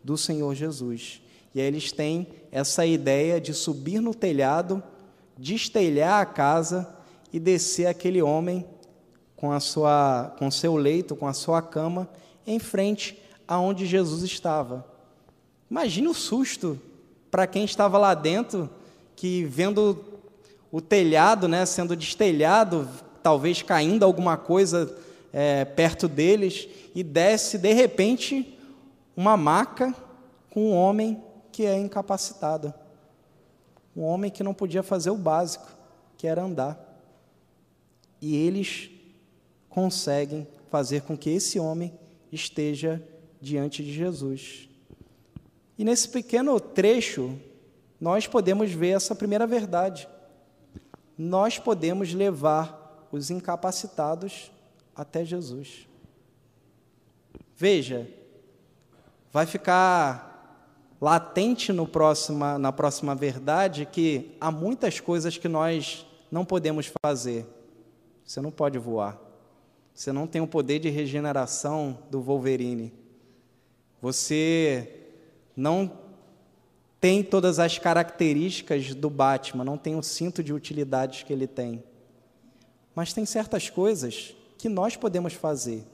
do 0.03 0.17
Senhor 0.17 0.55
Jesus. 0.55 1.23
E 1.55 1.61
aí 1.61 1.67
eles 1.67 1.93
têm 1.93 2.27
essa 2.51 2.85
ideia 2.85 3.41
de 3.41 3.55
subir 3.55 4.01
no 4.01 4.15
telhado, 4.15 4.83
destelhar 5.37 6.21
a 6.21 6.27
casa 6.27 6.89
e 7.33 7.39
descer 7.39 7.87
aquele 7.87 8.23
homem 8.23 8.65
com 9.37 9.53
a 9.53 9.61
sua 9.61 10.35
com 10.39 10.51
seu 10.51 10.77
leito, 10.77 11.15
com 11.15 11.27
a 11.27 11.33
sua 11.33 11.63
cama 11.63 12.09
em 12.47 12.59
frente 12.59 13.21
aonde 13.47 13.87
Jesus 13.87 14.23
estava. 14.23 14.85
Imagine 15.71 16.09
o 16.09 16.15
susto 16.15 16.81
para 17.31 17.47
quem 17.47 17.65
estava 17.65 17.99
lá 17.99 18.15
dentro, 18.15 18.69
que 19.15 19.45
vendo 19.45 20.05
o 20.71 20.81
telhado 20.81 21.49
né, 21.49 21.65
sendo 21.65 21.97
destelhado, 21.97 22.89
talvez 23.23 23.63
caindo 23.63 24.05
alguma 24.05 24.37
coisa 24.37 24.95
é, 25.33 25.65
perto 25.65 26.07
deles, 26.07 26.69
e 26.95 27.03
desce 27.03 27.59
de 27.59 27.73
repente 27.73 28.59
uma 29.17 29.37
maca 29.37 29.95
com 30.51 30.71
um 30.71 30.75
homem 30.75 31.23
que 31.51 31.65
é 31.65 31.77
incapacitado. 31.77 32.73
Um 33.97 34.03
homem 34.03 34.31
que 34.31 34.43
não 34.43 34.55
podia 34.55 34.83
fazer 34.83 35.11
o 35.11 35.17
básico, 35.17 35.67
que 36.17 36.27
era 36.27 36.43
andar. 36.43 36.79
E 38.21 38.37
eles 38.37 38.91
conseguem 39.69 40.47
fazer 40.71 41.03
com 41.03 41.17
que 41.17 41.31
esse 41.31 41.59
homem 41.59 41.93
esteja 42.31 43.03
diante 43.41 43.83
de 43.83 43.93
Jesus. 43.93 44.69
E 45.79 45.85
nesse 45.85 46.09
pequeno 46.09 46.61
trecho, 46.61 47.37
nós 48.01 48.27
podemos 48.27 48.71
ver 48.71 48.91
essa 48.91 49.15
primeira 49.15 49.47
verdade 49.47 50.09
nós 51.19 51.59
podemos 51.59 52.15
levar 52.15 53.09
os 53.11 53.29
incapacitados 53.29 54.53
até 54.95 55.25
Jesus. 55.25 55.89
Veja, 57.57 58.09
vai 59.33 59.45
ficar 59.45 60.29
latente 61.01 61.73
no 61.73 61.87
próxima, 61.89 62.57
na 62.57 62.73
próxima 62.73 63.15
verdade 63.17 63.85
que 63.85 64.37
há 64.41 64.51
muitas 64.53 65.01
coisas 65.01 65.37
que 65.37 65.49
nós 65.49 66.07
não 66.31 66.45
podemos 66.45 66.93
fazer. 67.03 67.47
Você 68.25 68.41
não 68.41 68.53
pode 68.53 68.79
voar. 68.79 69.19
Você 69.95 70.13
não 70.13 70.27
tem 70.27 70.41
o 70.41 70.47
poder 70.47 70.79
de 70.79 70.89
regeneração 70.89 71.99
do 72.11 72.21
Wolverine. 72.21 72.93
Você 74.01 75.11
não 75.57 75.91
tem 77.01 77.23
todas 77.23 77.59
as 77.59 77.79
características 77.79 78.95
do 78.95 79.09
Batman, 79.09 79.65
não 79.65 79.79
tem 79.79 79.95
o 79.97 80.03
cinto 80.03 80.43
de 80.43 80.53
utilidades 80.53 81.23
que 81.23 81.33
ele 81.33 81.47
tem. 81.47 81.83
Mas 82.95 83.13
tem 83.13 83.25
certas 83.25 83.71
coisas 83.71 84.35
que 84.57 84.69
nós 84.69 84.97
podemos 84.97 85.33
fazer, 85.33 85.85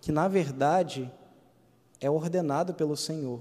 que 0.00 0.10
na 0.10 0.26
verdade 0.26 1.10
é 2.00 2.10
ordenado 2.10 2.74
pelo 2.74 2.96
Senhor. 2.96 3.40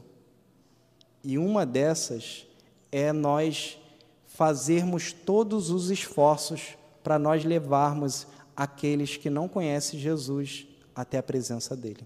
E 1.23 1.39
uma 1.39 1.65
dessas 1.65 2.45
é 2.91 3.11
nós 3.11 3.79
fazermos 4.27 5.11
todos 5.11 5.71
os 5.71 5.89
esforços 5.89 6.77
para 7.03 7.17
nós 7.17 7.43
levarmos 7.43 8.27
aqueles 8.55 9.17
que 9.17 9.29
não 9.29 9.47
conhecem 9.47 9.99
Jesus 9.99 10.67
até 10.95 11.17
a 11.17 11.23
presença 11.23 11.75
dele. 11.75 12.05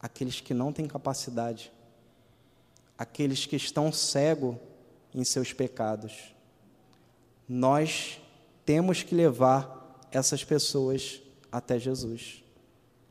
Aqueles 0.00 0.40
que 0.40 0.52
não 0.52 0.72
têm 0.72 0.86
capacidade, 0.86 1.72
aqueles 2.96 3.46
que 3.46 3.56
estão 3.56 3.92
cegos 3.92 4.56
em 5.14 5.24
seus 5.24 5.52
pecados. 5.52 6.34
Nós 7.48 8.20
temos 8.64 9.02
que 9.02 9.14
levar 9.14 10.00
essas 10.10 10.44
pessoas 10.44 11.20
até 11.50 11.78
Jesus. 11.78 12.42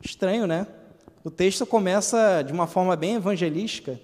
Estranho, 0.00 0.46
né? 0.46 0.66
O 1.24 1.30
texto 1.30 1.64
começa 1.64 2.42
de 2.42 2.52
uma 2.52 2.66
forma 2.66 2.96
bem 2.96 3.14
evangelística. 3.14 4.00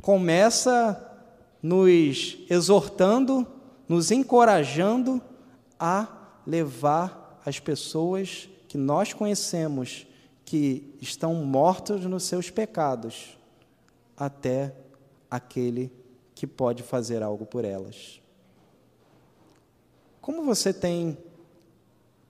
Começa 0.00 1.08
nos 1.62 2.38
exortando, 2.48 3.46
nos 3.88 4.10
encorajando 4.10 5.20
a 5.78 6.06
levar 6.46 7.40
as 7.44 7.58
pessoas 7.58 8.48
que 8.68 8.78
nós 8.78 9.12
conhecemos 9.12 10.06
que 10.44 10.96
estão 11.00 11.34
mortos 11.34 12.04
nos 12.04 12.24
seus 12.24 12.50
pecados 12.50 13.36
até 14.16 14.74
aquele 15.30 15.92
que 16.34 16.46
pode 16.46 16.82
fazer 16.82 17.22
algo 17.22 17.46
por 17.46 17.64
elas. 17.64 18.20
Como 20.20 20.44
você 20.44 20.72
tem 20.72 21.18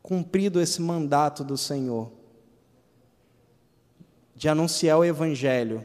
cumprido 0.02 0.60
esse 0.60 0.80
mandato 0.80 1.44
do 1.44 1.56
Senhor 1.56 2.10
de 4.34 4.48
anunciar 4.48 4.98
o 4.98 5.04
Evangelho, 5.04 5.84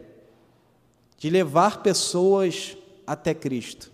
de 1.17 1.29
levar 1.29 1.83
pessoas 1.83 2.77
até 3.05 3.33
Cristo? 3.33 3.91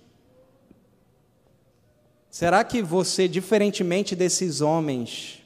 Será 2.30 2.64
que 2.64 2.82
você, 2.82 3.28
diferentemente 3.28 4.16
desses 4.16 4.62
homens, 4.62 5.44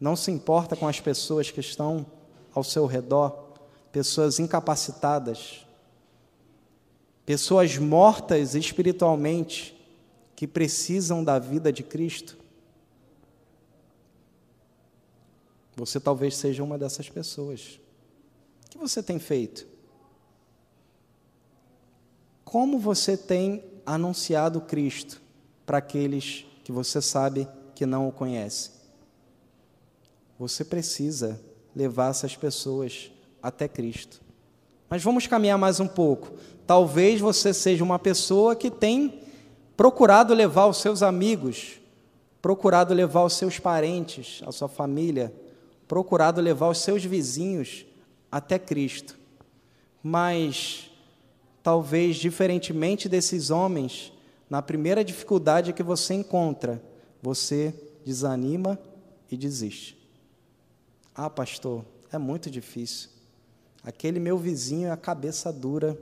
não 0.00 0.16
se 0.16 0.30
importa 0.30 0.76
com 0.76 0.86
as 0.86 1.00
pessoas 1.00 1.50
que 1.50 1.60
estão 1.60 2.06
ao 2.54 2.64
seu 2.64 2.86
redor, 2.86 3.54
pessoas 3.92 4.38
incapacitadas, 4.38 5.65
pessoas 7.26 7.76
mortas 7.76 8.54
espiritualmente, 8.54 9.76
que 10.34 10.46
precisam 10.46 11.22
da 11.22 11.38
vida 11.38 11.70
de 11.70 11.82
Cristo? 11.82 12.38
Você 15.76 16.00
talvez 16.00 16.36
seja 16.36 16.64
uma 16.64 16.78
dessas 16.78 17.10
pessoas. 17.10 17.78
O 18.64 18.70
que 18.70 18.78
você 18.78 19.02
tem 19.02 19.18
feito? 19.18 19.66
Como 22.44 22.78
você 22.78 23.14
tem 23.16 23.62
anunciado 23.84 24.62
Cristo? 24.62 25.20
para 25.66 25.78
aqueles 25.78 26.46
que 26.62 26.70
você 26.70 27.02
sabe 27.02 27.48
que 27.74 27.84
não 27.84 28.08
o 28.08 28.12
conhecem. 28.12 28.70
Você 30.38 30.64
precisa 30.64 31.40
levar 31.74 32.10
essas 32.10 32.36
pessoas 32.36 33.10
até 33.42 33.66
Cristo. 33.66 34.22
Mas 34.88 35.02
vamos 35.02 35.26
caminhar 35.26 35.58
mais 35.58 35.80
um 35.80 35.88
pouco. 35.88 36.32
Talvez 36.66 37.20
você 37.20 37.52
seja 37.52 37.82
uma 37.82 37.98
pessoa 37.98 38.54
que 38.54 38.70
tem 38.70 39.20
procurado 39.76 40.32
levar 40.32 40.66
os 40.66 40.78
seus 40.78 41.02
amigos, 41.02 41.80
procurado 42.40 42.94
levar 42.94 43.24
os 43.24 43.34
seus 43.34 43.58
parentes, 43.58 44.42
a 44.46 44.52
sua 44.52 44.68
família, 44.68 45.32
procurado 45.88 46.40
levar 46.40 46.68
os 46.68 46.78
seus 46.78 47.04
vizinhos 47.04 47.84
até 48.30 48.58
Cristo. 48.58 49.18
Mas 50.02 50.90
talvez 51.62 52.16
diferentemente 52.16 53.08
desses 53.08 53.50
homens, 53.50 54.12
na 54.48 54.62
primeira 54.62 55.04
dificuldade 55.04 55.72
que 55.72 55.82
você 55.82 56.14
encontra, 56.14 56.80
você 57.20 57.74
desanima 58.04 58.78
e 59.30 59.36
desiste. 59.36 59.96
Ah, 61.12 61.28
pastor, 61.28 61.84
é 62.12 62.18
muito 62.18 62.48
difícil. 62.48 63.15
Aquele 63.86 64.18
meu 64.18 64.36
vizinho 64.36 64.88
é 64.88 64.90
a 64.90 64.96
cabeça 64.96 65.52
dura. 65.52 65.96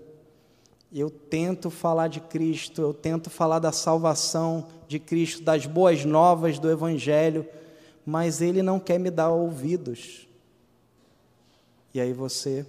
Eu 0.90 1.10
tento 1.10 1.68
falar 1.68 2.08
de 2.08 2.18
Cristo, 2.18 2.80
eu 2.80 2.94
tento 2.94 3.28
falar 3.28 3.58
da 3.58 3.72
salvação 3.72 4.68
de 4.88 4.98
Cristo, 4.98 5.42
das 5.42 5.66
boas 5.66 6.02
novas 6.02 6.58
do 6.58 6.70
Evangelho, 6.70 7.46
mas 8.06 8.40
ele 8.40 8.62
não 8.62 8.80
quer 8.80 8.98
me 8.98 9.10
dar 9.10 9.28
ouvidos. 9.28 10.26
E 11.92 12.00
aí 12.00 12.14
você 12.14 12.64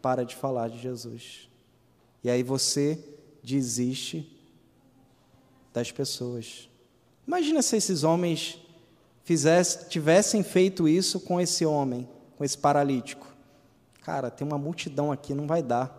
para 0.00 0.24
de 0.24 0.36
falar 0.36 0.68
de 0.68 0.78
Jesus. 0.78 1.48
E 2.22 2.30
aí 2.30 2.44
você 2.44 3.02
desiste 3.42 4.30
das 5.74 5.90
pessoas. 5.90 6.68
Imagina 7.26 7.62
se 7.62 7.76
esses 7.76 8.04
homens 8.04 8.58
fizesse, 9.24 9.88
tivessem 9.88 10.44
feito 10.44 10.86
isso 10.86 11.18
com 11.18 11.40
esse 11.40 11.66
homem, 11.66 12.08
com 12.38 12.44
esse 12.44 12.56
paralítico. 12.56 13.31
Cara, 14.02 14.30
tem 14.30 14.46
uma 14.46 14.58
multidão 14.58 15.12
aqui, 15.12 15.32
não 15.32 15.46
vai 15.46 15.62
dar. 15.62 15.98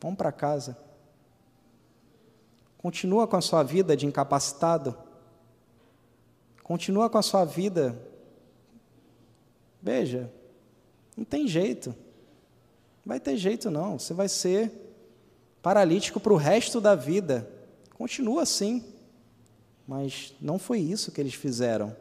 Vamos 0.00 0.18
para 0.18 0.32
casa. 0.32 0.76
Continua 2.76 3.26
com 3.26 3.36
a 3.36 3.40
sua 3.40 3.62
vida 3.62 3.96
de 3.96 4.06
incapacitado. 4.06 4.96
Continua 6.62 7.08
com 7.08 7.18
a 7.18 7.22
sua 7.22 7.44
vida. 7.44 8.00
Veja, 9.80 10.32
não 11.16 11.24
tem 11.24 11.46
jeito. 11.46 11.90
Não 11.90 13.06
vai 13.06 13.20
ter 13.20 13.36
jeito, 13.36 13.70
não. 13.70 13.98
Você 13.98 14.12
vai 14.12 14.28
ser 14.28 14.72
paralítico 15.62 16.20
para 16.20 16.32
o 16.32 16.36
resto 16.36 16.80
da 16.80 16.94
vida. 16.94 17.48
Continua 17.94 18.42
assim. 18.42 18.84
Mas 19.86 20.34
não 20.40 20.58
foi 20.58 20.80
isso 20.80 21.12
que 21.12 21.20
eles 21.20 21.34
fizeram. 21.34 21.96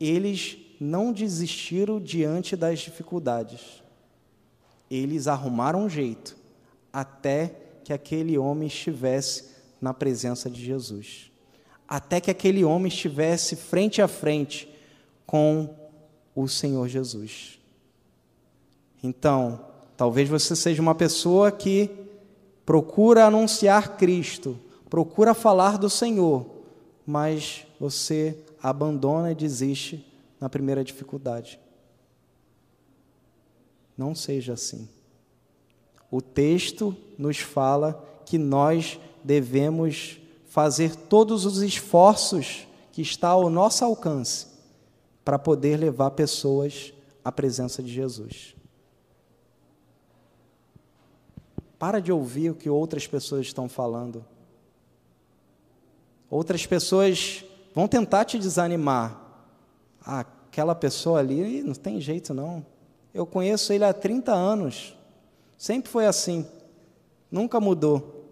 Eles 0.00 0.58
não 0.80 1.12
desistiram 1.12 2.00
diante 2.00 2.56
das 2.56 2.80
dificuldades. 2.80 3.81
Eles 4.94 5.26
arrumaram 5.26 5.86
um 5.86 5.88
jeito 5.88 6.36
até 6.92 7.54
que 7.82 7.94
aquele 7.94 8.36
homem 8.36 8.68
estivesse 8.68 9.46
na 9.80 9.94
presença 9.94 10.50
de 10.50 10.62
Jesus. 10.62 11.30
Até 11.88 12.20
que 12.20 12.30
aquele 12.30 12.62
homem 12.62 12.88
estivesse 12.88 13.56
frente 13.56 14.02
a 14.02 14.06
frente 14.06 14.68
com 15.26 15.74
o 16.34 16.46
Senhor 16.46 16.86
Jesus. 16.88 17.58
Então, 19.02 19.64
talvez 19.96 20.28
você 20.28 20.54
seja 20.54 20.82
uma 20.82 20.94
pessoa 20.94 21.50
que 21.50 21.88
procura 22.66 23.24
anunciar 23.24 23.96
Cristo, 23.96 24.58
procura 24.90 25.32
falar 25.32 25.78
do 25.78 25.88
Senhor, 25.88 26.46
mas 27.06 27.66
você 27.80 28.36
abandona 28.62 29.32
e 29.32 29.34
desiste 29.34 30.06
na 30.38 30.50
primeira 30.50 30.84
dificuldade. 30.84 31.58
Não 33.96 34.14
seja 34.14 34.54
assim. 34.54 34.88
O 36.10 36.20
texto 36.20 36.96
nos 37.18 37.38
fala 37.38 38.02
que 38.26 38.36
nós 38.36 38.98
devemos 39.24 40.18
fazer 40.46 40.94
todos 40.94 41.46
os 41.46 41.62
esforços 41.62 42.66
que 42.92 43.00
está 43.00 43.28
ao 43.28 43.48
nosso 43.48 43.84
alcance 43.84 44.46
para 45.24 45.38
poder 45.38 45.78
levar 45.78 46.10
pessoas 46.10 46.92
à 47.24 47.32
presença 47.32 47.82
de 47.82 47.90
Jesus. 47.90 48.54
Para 51.78 52.00
de 52.00 52.12
ouvir 52.12 52.50
o 52.50 52.54
que 52.54 52.68
outras 52.68 53.06
pessoas 53.06 53.46
estão 53.46 53.68
falando. 53.68 54.24
Outras 56.28 56.66
pessoas 56.66 57.44
vão 57.74 57.88
tentar 57.88 58.24
te 58.24 58.38
desanimar. 58.38 59.20
Ah, 60.04 60.20
aquela 60.20 60.74
pessoa 60.74 61.18
ali 61.18 61.62
não 61.62 61.74
tem 61.74 62.00
jeito 62.00 62.34
não. 62.34 62.64
Eu 63.14 63.26
conheço 63.26 63.72
ele 63.72 63.84
há 63.84 63.92
30 63.92 64.32
anos. 64.32 64.96
Sempre 65.58 65.90
foi 65.90 66.06
assim. 66.06 66.46
Nunca 67.30 67.60
mudou. 67.60 68.26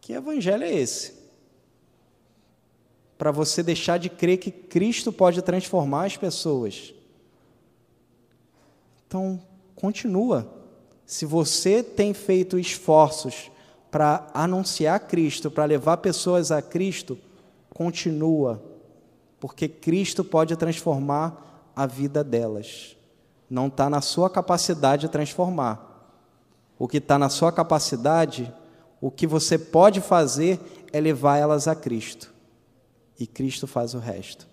Que 0.00 0.12
evangelho 0.12 0.64
é 0.64 0.72
esse? 0.72 1.14
Para 3.16 3.30
você 3.30 3.62
deixar 3.62 3.98
de 3.98 4.08
crer 4.08 4.38
que 4.38 4.50
Cristo 4.50 5.12
pode 5.12 5.42
transformar 5.42 6.06
as 6.06 6.16
pessoas. 6.16 6.94
Então, 9.06 9.40
continua. 9.74 10.46
Se 11.06 11.24
você 11.24 11.82
tem 11.82 12.12
feito 12.12 12.58
esforços 12.58 13.50
para 13.90 14.26
anunciar 14.34 15.00
Cristo, 15.00 15.50
para 15.50 15.64
levar 15.64 15.96
pessoas 15.98 16.52
a 16.52 16.60
Cristo, 16.60 17.18
continua, 17.70 18.62
porque 19.40 19.68
Cristo 19.68 20.22
pode 20.22 20.54
transformar 20.56 21.70
a 21.74 21.86
vida 21.86 22.22
delas. 22.22 22.97
Não 23.48 23.68
está 23.68 23.88
na 23.88 24.00
sua 24.00 24.28
capacidade 24.28 25.02
de 25.02 25.12
transformar. 25.12 25.88
O 26.78 26.86
que 26.86 26.98
está 26.98 27.18
na 27.18 27.28
sua 27.28 27.50
capacidade, 27.50 28.52
o 29.00 29.10
que 29.10 29.26
você 29.26 29.58
pode 29.58 30.00
fazer 30.00 30.60
é 30.92 31.00
levar 31.00 31.38
elas 31.38 31.66
a 31.66 31.74
Cristo. 31.74 32.32
E 33.18 33.26
Cristo 33.26 33.66
faz 33.66 33.94
o 33.94 33.98
resto. 33.98 34.46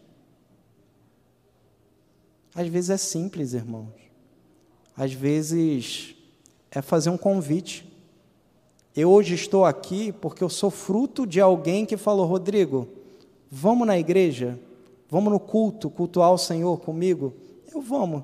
Às 2.55 2.67
vezes 2.67 2.89
é 2.89 2.97
simples, 2.97 3.53
irmãos. 3.53 3.91
Às 4.95 5.13
vezes 5.13 6.15
é 6.71 6.81
fazer 6.81 7.09
um 7.09 7.17
convite. 7.17 7.91
Eu 8.95 9.11
hoje 9.11 9.35
estou 9.35 9.65
aqui 9.65 10.13
porque 10.13 10.43
eu 10.43 10.49
sou 10.49 10.71
fruto 10.71 11.27
de 11.27 11.41
alguém 11.41 11.85
que 11.85 11.97
falou: 11.97 12.25
Rodrigo, 12.25 12.87
vamos 13.51 13.85
na 13.85 13.99
igreja? 13.99 14.57
Vamos 15.09 15.31
no 15.31 15.39
culto, 15.39 15.89
cultuar 15.89 16.31
o 16.31 16.37
Senhor 16.37 16.79
comigo? 16.79 17.33
Eu 17.73 17.81
vamos. 17.81 18.23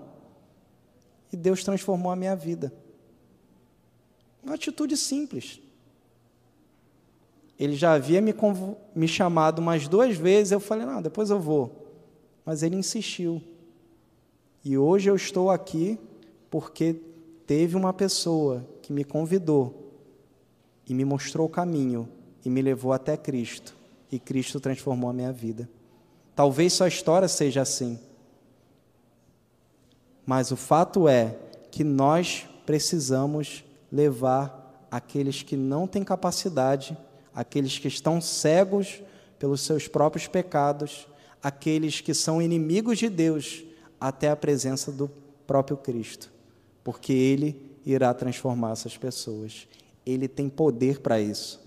E 1.32 1.38
Deus 1.38 1.64
transformou 1.64 2.12
a 2.12 2.16
minha 2.16 2.36
vida. 2.36 2.74
Uma 4.44 4.56
atitude 4.56 4.98
simples. 4.98 5.62
Ele 7.60 7.76
já 7.76 7.94
havia 7.94 8.22
me, 8.22 8.34
me 8.96 9.08
chamado 9.08 9.60
umas 9.60 9.88
duas 9.88 10.18
vezes, 10.18 10.52
eu 10.52 10.60
falei, 10.60 10.86
não, 10.86 11.02
depois 11.02 11.30
eu 11.30 11.40
vou. 11.40 11.88
Mas 12.44 12.64
ele 12.64 12.76
insistiu. 12.76 13.42
E 14.64 14.78
hoje 14.78 15.10
eu 15.10 15.16
estou 15.16 15.52
aqui 15.52 16.00
porque 16.50 16.96
teve 17.46 17.76
uma 17.76 17.94
pessoa 17.94 18.66
que 18.82 18.92
me 18.92 19.04
convidou 19.04 19.94
e 20.88 20.94
me 20.94 21.06
mostrou 21.06 21.48
o 21.48 21.50
caminho 21.50 22.10
e 22.44 22.50
me 22.50 22.62
levou 22.62 22.94
até 22.94 23.16
Cristo. 23.16 23.76
E 24.12 24.20
Cristo 24.20 24.60
transformou 24.60 25.10
a 25.10 25.14
minha 25.14 25.32
vida. 25.32 25.70
Talvez 26.36 26.74
sua 26.74 26.88
história 26.88 27.28
seja 27.28 27.62
assim. 27.62 28.00
Mas 30.26 30.52
o 30.52 30.56
fato 30.56 31.08
é 31.08 31.36
que 31.70 31.84
nós 31.84 32.48
precisamos 32.66 33.64
levar 33.92 34.88
aqueles 34.90 35.42
que 35.42 35.56
não 35.56 35.88
têm 35.88 36.04
capacidade 36.04 36.98
aqueles 37.34 37.78
que 37.78 37.88
estão 37.88 38.20
cegos 38.22 39.02
pelos 39.40 39.62
seus 39.62 39.88
próprios 39.88 40.28
pecados, 40.28 41.08
aqueles 41.42 42.02
que 42.02 42.14
são 42.14 42.42
inimigos 42.42 43.00
de 43.00 43.10
Deus, 43.10 43.64
até 44.00 44.30
a 44.30 44.36
presença 44.36 44.92
do 44.92 45.10
próprio 45.48 45.78
Cristo, 45.78 46.32
porque 46.84 47.14
Ele 47.14 47.80
irá 47.86 48.14
transformar 48.14 48.72
essas 48.72 48.98
pessoas. 48.98 49.68
Ele 50.06 50.28
tem 50.28 50.50
poder 50.50 51.00
para 51.00 51.20
isso. 51.20 51.62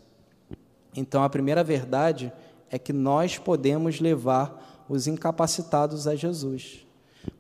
Então, 0.95 1.23
a 1.23 1.31
primeira 1.31 1.64
verdade 1.64 2.33
é 2.71 2.79
que 2.79 2.93
nós 2.93 3.38
podemos 3.38 4.01
levar 4.01 4.85
os 4.88 5.07
incapacitados 5.07 6.07
a 6.07 6.14
Jesus. 6.14 6.87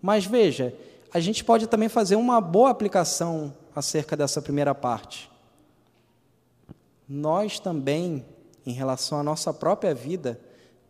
Mas 0.00 0.24
veja, 0.24 0.74
a 1.14 1.20
gente 1.20 1.42
pode 1.42 1.66
também 1.66 1.88
fazer 1.88 2.16
uma 2.16 2.40
boa 2.40 2.68
aplicação 2.68 3.56
acerca 3.74 4.14
dessa 4.16 4.42
primeira 4.42 4.74
parte 4.74 5.32
nós 7.08 7.58
também, 7.58 8.24
em 8.64 8.72
relação 8.72 9.18
à 9.18 9.22
nossa 9.22 9.52
própria 9.52 9.94
vida, 9.94 10.40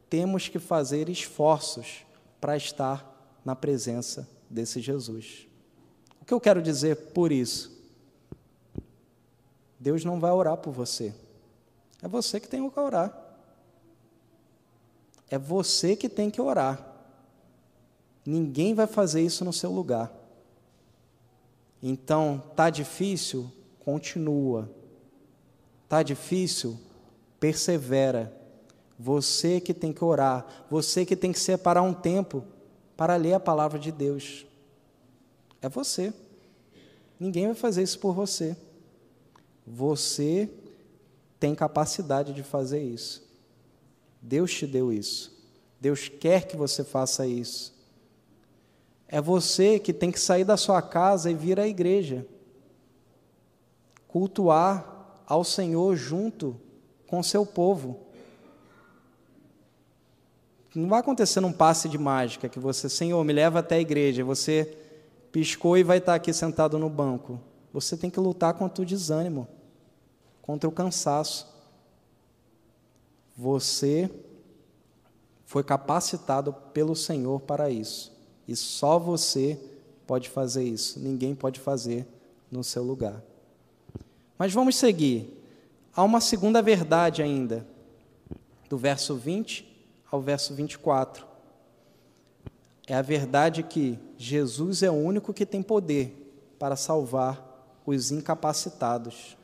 temos 0.08 0.48
que 0.48 0.58
fazer 0.58 1.08
esforços 1.08 2.04
para 2.40 2.56
estar 2.56 3.38
na 3.44 3.56
presença 3.56 4.28
desse 4.48 4.80
Jesus. 4.80 5.46
O 6.20 6.24
que 6.24 6.32
eu 6.32 6.40
quero 6.40 6.62
dizer 6.62 6.96
por 7.12 7.32
isso? 7.32 7.72
Deus 9.78 10.04
não 10.04 10.20
vai 10.20 10.30
orar 10.30 10.56
por 10.56 10.72
você. 10.72 11.14
É 12.00 12.08
você 12.08 12.38
que 12.38 12.48
tem 12.48 12.68
que 12.68 12.80
orar. 12.80 13.12
É 15.28 15.38
você 15.38 15.96
que 15.96 16.08
tem 16.08 16.30
que 16.30 16.40
orar. 16.40 16.93
Ninguém 18.24 18.74
vai 18.74 18.86
fazer 18.86 19.22
isso 19.22 19.44
no 19.44 19.52
seu 19.52 19.70
lugar. 19.70 20.12
Então, 21.82 22.42
tá 22.56 22.70
difícil? 22.70 23.50
Continua. 23.80 24.70
Está 25.84 26.02
difícil? 26.02 26.78
Persevera. 27.38 28.34
Você 28.98 29.60
que 29.60 29.74
tem 29.74 29.92
que 29.92 30.04
orar, 30.04 30.64
você 30.70 31.04
que 31.04 31.16
tem 31.16 31.32
que 31.32 31.38
separar 31.38 31.82
um 31.82 31.92
tempo 31.92 32.44
para 32.96 33.16
ler 33.16 33.34
a 33.34 33.40
palavra 33.40 33.78
de 33.78 33.90
Deus. 33.90 34.46
É 35.60 35.68
você. 35.68 36.14
Ninguém 37.18 37.46
vai 37.46 37.54
fazer 37.54 37.82
isso 37.82 37.98
por 37.98 38.14
você. 38.14 38.56
Você 39.66 40.48
tem 41.40 41.54
capacidade 41.54 42.32
de 42.32 42.42
fazer 42.42 42.82
isso. 42.82 43.22
Deus 44.22 44.52
te 44.52 44.66
deu 44.66 44.92
isso. 44.92 45.34
Deus 45.80 46.08
quer 46.08 46.46
que 46.46 46.56
você 46.56 46.82
faça 46.82 47.26
isso. 47.26 47.73
É 49.08 49.20
você 49.20 49.78
que 49.78 49.92
tem 49.92 50.10
que 50.10 50.18
sair 50.18 50.44
da 50.44 50.56
sua 50.56 50.80
casa 50.82 51.30
e 51.30 51.34
vir 51.34 51.60
à 51.60 51.66
igreja. 51.66 52.26
Cultuar 54.08 55.22
ao 55.26 55.44
Senhor 55.44 55.96
junto 55.96 56.60
com 57.06 57.22
seu 57.22 57.46
povo. 57.46 58.00
Não 60.74 60.88
vai 60.88 61.00
acontecer 61.00 61.40
num 61.40 61.52
passe 61.52 61.88
de 61.88 61.96
mágica 61.96 62.48
que 62.48 62.58
você, 62.58 62.88
Senhor, 62.88 63.22
me 63.24 63.32
leva 63.32 63.60
até 63.60 63.76
a 63.76 63.80
igreja, 63.80 64.24
você 64.24 64.76
piscou 65.30 65.78
e 65.78 65.84
vai 65.84 65.98
estar 65.98 66.14
aqui 66.14 66.32
sentado 66.32 66.78
no 66.78 66.90
banco. 66.90 67.40
Você 67.72 67.96
tem 67.96 68.10
que 68.10 68.20
lutar 68.20 68.54
contra 68.54 68.82
o 68.82 68.86
desânimo, 68.86 69.48
contra 70.42 70.68
o 70.68 70.72
cansaço. 70.72 71.52
Você 73.36 74.10
foi 75.44 75.62
capacitado 75.62 76.52
pelo 76.72 76.94
Senhor 76.94 77.40
para 77.40 77.70
isso. 77.70 78.13
E 78.46 78.54
só 78.54 78.98
você 78.98 79.58
pode 80.06 80.28
fazer 80.28 80.64
isso. 80.64 80.98
Ninguém 81.00 81.34
pode 81.34 81.60
fazer 81.60 82.06
no 82.50 82.62
seu 82.62 82.82
lugar. 82.82 83.22
Mas 84.38 84.52
vamos 84.52 84.76
seguir. 84.76 85.42
Há 85.94 86.02
uma 86.02 86.20
segunda 86.20 86.60
verdade 86.60 87.22
ainda, 87.22 87.66
do 88.68 88.76
verso 88.76 89.14
20 89.14 89.74
ao 90.10 90.20
verso 90.20 90.54
24. 90.54 91.26
É 92.86 92.94
a 92.94 93.02
verdade 93.02 93.62
que 93.62 93.98
Jesus 94.16 94.82
é 94.82 94.90
o 94.90 94.94
único 94.94 95.32
que 95.32 95.46
tem 95.46 95.62
poder 95.62 96.54
para 96.58 96.76
salvar 96.76 97.80
os 97.86 98.10
incapacitados. 98.10 99.36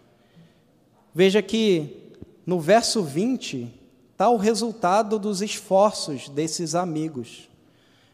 Veja 1.14 1.42
que 1.42 2.12
no 2.46 2.60
verso 2.60 3.02
20 3.02 3.72
está 4.12 4.28
o 4.30 4.36
resultado 4.36 5.18
dos 5.18 5.42
esforços 5.42 6.28
desses 6.28 6.74
amigos. 6.74 7.49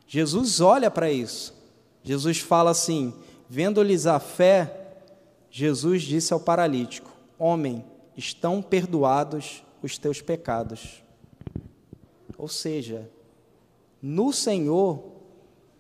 Jesus 0.07 0.61
olha 0.61 0.91
para 0.91 1.11
isso. 1.11 1.55
Jesus 2.03 2.39
fala 2.39 2.71
assim: 2.71 3.13
vendo-lhes 3.49 4.07
a 4.07 4.21
fé, 4.21 5.03
Jesus 5.51 6.03
disse 6.03 6.33
ao 6.33 6.41
paralítico: 6.41 7.11
Homem, 7.39 7.85
estão 8.17 8.63
perdoados 8.63 9.65
os 9.83 9.99
teus 9.99 10.21
pecados. 10.21 11.03
Ou 12.39 12.49
seja, 12.49 13.11
no 14.01 14.33
Senhor 14.33 15.03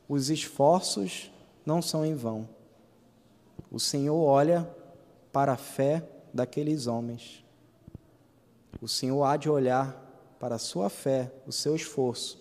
os 0.08 0.30
esforços 0.30 1.30
não 1.64 1.80
são 1.80 2.04
em 2.04 2.14
vão. 2.14 2.48
O 3.70 3.78
Senhor 3.78 4.16
olha 4.16 4.68
para 5.32 5.52
a 5.52 5.56
fé 5.56 6.08
daqueles 6.32 6.86
homens. 6.86 7.44
O 8.80 8.88
Senhor 8.88 9.24
há 9.24 9.36
de 9.36 9.48
olhar 9.48 10.02
para 10.38 10.56
a 10.56 10.58
sua 10.58 10.88
fé, 10.88 11.32
o 11.46 11.52
seu 11.52 11.74
esforço, 11.74 12.38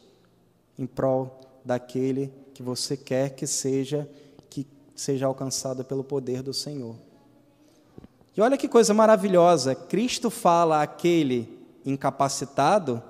em 0.78 0.86
prol 0.86 1.45
daquele 1.66 2.32
que 2.54 2.62
você 2.62 2.96
quer 2.96 3.36
que 3.36 3.48
seja, 3.48 4.08
que 4.50 4.68
seja 4.96 5.26
alcançado 5.26 5.84
pelo 5.84 6.04
poder 6.04 6.42
do 6.42 6.54
Senhor. 6.54 6.96
E 8.38 8.42
olha 8.42 8.58
que 8.58 8.68
coisa 8.68 8.94
maravilhosa, 8.94 9.74
Cristo 9.74 10.30
fala 10.30 10.82
àquele 10.82 11.58
incapacitado 11.86 13.02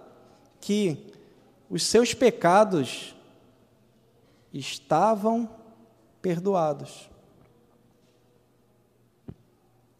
que 0.61 1.11
os 1.69 1.83
seus 1.83 2.13
pecados 2.13 3.15
estavam 4.53 5.49
perdoados. 6.21 7.09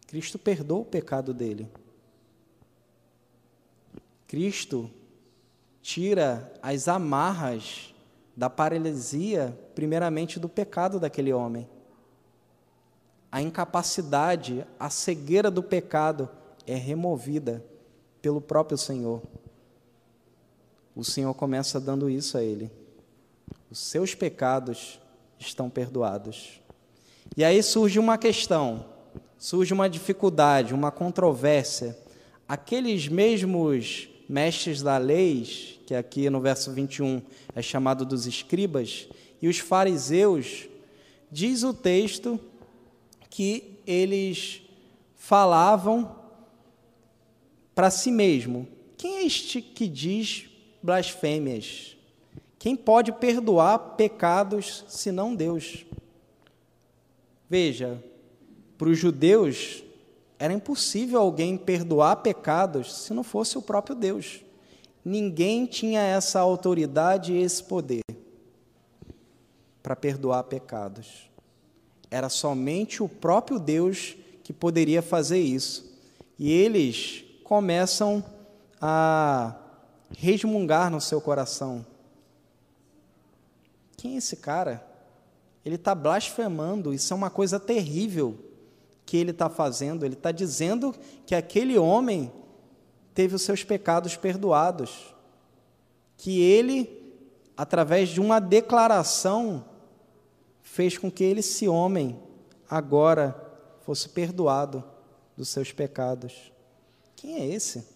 Cristo 0.06 0.38
perdoou 0.38 0.82
o 0.82 0.86
pecado 0.86 1.34
dele. 1.34 1.68
Cristo 4.26 4.90
tira 5.82 6.52
as 6.62 6.88
amarras 6.88 7.94
da 8.36 8.50
paralisia, 8.50 9.58
primeiramente 9.74 10.38
do 10.38 10.48
pecado 10.48 11.00
daquele 11.00 11.32
homem 11.32 11.66
a 13.36 13.42
incapacidade, 13.42 14.66
a 14.80 14.88
cegueira 14.88 15.50
do 15.50 15.62
pecado 15.62 16.26
é 16.66 16.74
removida 16.74 17.62
pelo 18.22 18.40
próprio 18.40 18.78
Senhor. 18.78 19.20
O 20.94 21.04
Senhor 21.04 21.34
começa 21.34 21.78
dando 21.78 22.08
isso 22.08 22.38
a 22.38 22.42
ele. 22.42 22.70
Os 23.70 23.78
seus 23.78 24.14
pecados 24.14 24.98
estão 25.38 25.68
perdoados. 25.68 26.62
E 27.36 27.44
aí 27.44 27.62
surge 27.62 27.98
uma 27.98 28.16
questão, 28.16 28.86
surge 29.36 29.74
uma 29.74 29.86
dificuldade, 29.86 30.72
uma 30.72 30.90
controvérsia. 30.90 31.94
Aqueles 32.48 33.06
mesmos 33.06 34.08
mestres 34.28 34.82
da 34.82 34.98
lei, 34.98 35.44
que 35.86 35.94
aqui 35.94 36.28
no 36.28 36.40
verso 36.40 36.72
21 36.72 37.22
é 37.54 37.62
chamado 37.62 38.04
dos 38.04 38.26
escribas, 38.26 39.08
e 39.40 39.48
os 39.48 39.58
fariseus, 39.58 40.68
diz 41.30 41.62
o 41.62 41.72
texto 41.72 42.40
que 43.30 43.78
eles 43.86 44.62
falavam 45.14 46.16
para 47.74 47.90
si 47.90 48.10
mesmo: 48.10 48.66
quem 48.96 49.16
é 49.16 49.26
este 49.26 49.60
que 49.60 49.86
diz 49.86 50.46
blasfêmias? 50.82 51.96
Quem 52.58 52.74
pode 52.74 53.12
perdoar 53.12 53.78
pecados 53.96 54.84
senão 54.88 55.34
Deus? 55.34 55.84
Veja, 57.48 58.02
para 58.76 58.88
os 58.88 58.98
judeus, 58.98 59.84
era 60.38 60.52
impossível 60.52 61.20
alguém 61.20 61.56
perdoar 61.56 62.16
pecados 62.16 62.94
se 63.02 63.14
não 63.14 63.22
fosse 63.22 63.56
o 63.56 63.62
próprio 63.62 63.96
Deus. 63.96 64.40
Ninguém 65.04 65.66
tinha 65.66 66.00
essa 66.00 66.40
autoridade 66.40 67.32
e 67.32 67.40
esse 67.40 67.62
poder 67.62 68.02
para 69.82 69.96
perdoar 69.96 70.42
pecados. 70.44 71.30
Era 72.10 72.28
somente 72.28 73.02
o 73.02 73.08
próprio 73.08 73.58
Deus 73.58 74.16
que 74.42 74.52
poderia 74.52 75.00
fazer 75.00 75.38
isso. 75.38 75.96
E 76.38 76.52
eles 76.52 77.24
começam 77.42 78.24
a 78.80 79.56
resmungar 80.16 80.90
no 80.90 81.00
seu 81.00 81.20
coração. 81.20 81.86
Quem 83.96 84.14
é 84.14 84.18
esse 84.18 84.36
cara? 84.36 84.86
Ele 85.64 85.76
está 85.76 85.94
blasfemando, 85.94 86.92
isso 86.92 87.12
é 87.12 87.16
uma 87.16 87.30
coisa 87.30 87.58
terrível 87.58 88.45
que 89.06 89.16
ele 89.16 89.30
está 89.30 89.48
fazendo. 89.48 90.04
Ele 90.04 90.14
está 90.14 90.32
dizendo 90.32 90.94
que 91.24 91.34
aquele 91.34 91.78
homem 91.78 92.30
teve 93.14 93.36
os 93.36 93.42
seus 93.42 93.62
pecados 93.64 94.16
perdoados, 94.16 95.14
que 96.18 96.40
ele, 96.42 97.14
através 97.56 98.08
de 98.10 98.20
uma 98.20 98.40
declaração, 98.40 99.64
fez 100.60 100.98
com 100.98 101.10
que 101.10 101.24
ele, 101.24 101.40
esse 101.40 101.68
homem, 101.68 102.20
agora 102.68 103.34
fosse 103.80 104.08
perdoado 104.08 104.84
dos 105.36 105.48
seus 105.48 105.70
pecados. 105.72 106.52
Quem 107.14 107.36
é 107.36 107.46
esse? 107.46 107.86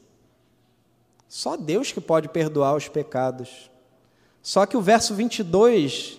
Só 1.29 1.57
Deus 1.57 1.93
que 1.93 2.01
pode 2.01 2.29
perdoar 2.29 2.75
os 2.75 2.89
pecados. 2.89 3.71
Só 4.43 4.65
que 4.65 4.77
o 4.77 4.81
verso 4.81 5.15
22 5.15 6.19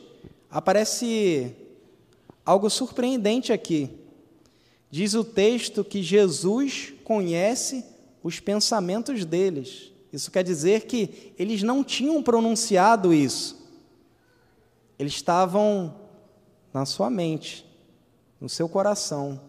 aparece 0.50 1.56
algo 2.46 2.70
surpreendente 2.70 3.52
aqui. 3.52 4.01
Diz 4.92 5.14
o 5.14 5.24
texto 5.24 5.86
que 5.86 6.04
Jesus 6.04 6.94
conhece 7.06 7.86
os 8.22 8.42
pensamentos 8.42 9.24
deles. 9.24 9.92
Isso 10.12 10.30
quer 10.30 10.44
dizer 10.44 10.86
que 10.86 11.34
eles 11.40 11.64
não 11.64 11.84
tinham 11.84 12.22
pronunciado 12.22 13.14
isso. 13.14 13.58
Eles 15.00 15.14
estavam 15.14 15.96
na 16.74 16.86
sua 16.86 17.10
mente, 17.10 17.66
no 18.40 18.50
seu 18.50 18.68
coração, 18.70 19.42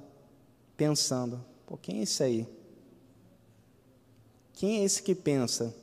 pensando: 0.77 1.45
pô, 1.67 1.77
quem 1.77 1.99
é 1.99 2.03
esse 2.03 2.23
aí? 2.23 2.47
Quem 4.55 4.79
é 4.79 4.85
esse 4.85 5.03
que 5.03 5.15
pensa? 5.15 5.75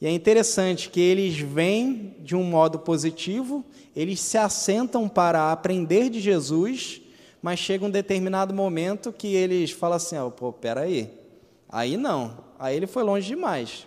E 0.00 0.06
é 0.06 0.10
interessante 0.10 0.90
que 0.90 1.00
eles 1.00 1.38
vêm 1.38 2.16
de 2.20 2.34
um 2.34 2.42
modo 2.42 2.78
positivo, 2.80 3.64
eles 3.94 4.20
se 4.20 4.36
assentam 4.36 5.08
para 5.08 5.52
aprender 5.52 6.10
de 6.10 6.20
Jesus, 6.20 7.01
mas 7.42 7.58
chega 7.58 7.84
um 7.84 7.90
determinado 7.90 8.54
momento 8.54 9.12
que 9.12 9.34
eles 9.34 9.72
falam 9.72 9.96
assim: 9.96 10.16
oh, 10.18 10.30
pô, 10.30 10.52
peraí, 10.52 11.22
Aí 11.72 11.96
não, 11.96 12.36
aí 12.58 12.76
ele 12.76 12.86
foi 12.86 13.02
longe 13.02 13.26
demais. 13.26 13.86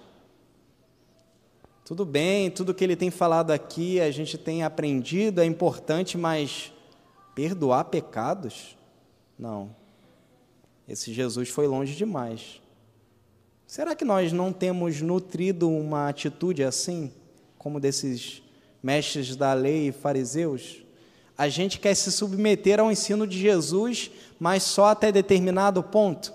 Tudo 1.85 2.03
bem, 2.03 2.49
tudo 2.49 2.73
que 2.73 2.83
ele 2.83 2.95
tem 2.95 3.11
falado 3.11 3.51
aqui, 3.51 4.01
a 4.01 4.09
gente 4.09 4.39
tem 4.39 4.63
aprendido, 4.63 5.39
é 5.39 5.45
importante, 5.45 6.17
mas 6.17 6.73
perdoar 7.35 7.85
pecados? 7.85 8.75
Não. 9.37 9.75
Esse 10.87 11.13
Jesus 11.13 11.49
foi 11.49 11.67
longe 11.67 11.95
demais. 11.95 12.59
Será 13.67 13.95
que 13.95 14.03
nós 14.03 14.33
não 14.33 14.51
temos 14.51 14.99
nutrido 14.99 15.69
uma 15.69 16.09
atitude 16.09 16.63
assim, 16.63 17.13
como 17.55 17.79
desses 17.79 18.41
mestres 18.81 19.35
da 19.35 19.53
lei 19.53 19.89
e 19.89 19.91
fariseus? 19.91 20.83
A 21.37 21.49
gente 21.49 21.79
quer 21.79 21.93
se 21.95 22.11
submeter 22.11 22.79
ao 22.79 22.91
ensino 22.91 23.27
de 23.27 23.37
Jesus, 23.37 24.09
mas 24.39 24.63
só 24.63 24.87
até 24.87 25.11
determinado 25.11 25.83
ponto. 25.83 26.33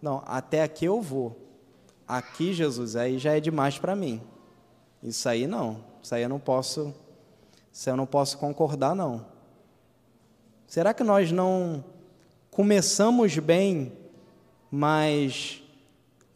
Não, 0.00 0.22
até 0.26 0.62
aqui 0.62 0.84
eu 0.84 1.02
vou. 1.02 1.36
Aqui, 2.06 2.54
Jesus, 2.54 2.96
aí 2.96 3.18
já 3.18 3.36
é 3.36 3.40
demais 3.40 3.78
para 3.78 3.96
mim. 3.96 4.22
Isso 5.02 5.28
aí 5.28 5.46
não. 5.46 5.84
Isso 6.02 6.14
aí 6.14 6.22
eu 6.22 6.28
não 6.28 6.38
posso. 6.38 6.94
Isso 7.72 7.90
eu 7.90 7.96
não 7.96 8.06
posso 8.06 8.38
concordar, 8.38 8.94
não. 8.94 9.26
Será 10.66 10.94
que 10.94 11.02
nós 11.02 11.32
não 11.32 11.84
começamos 12.50 13.36
bem, 13.38 13.92
mas 14.70 15.62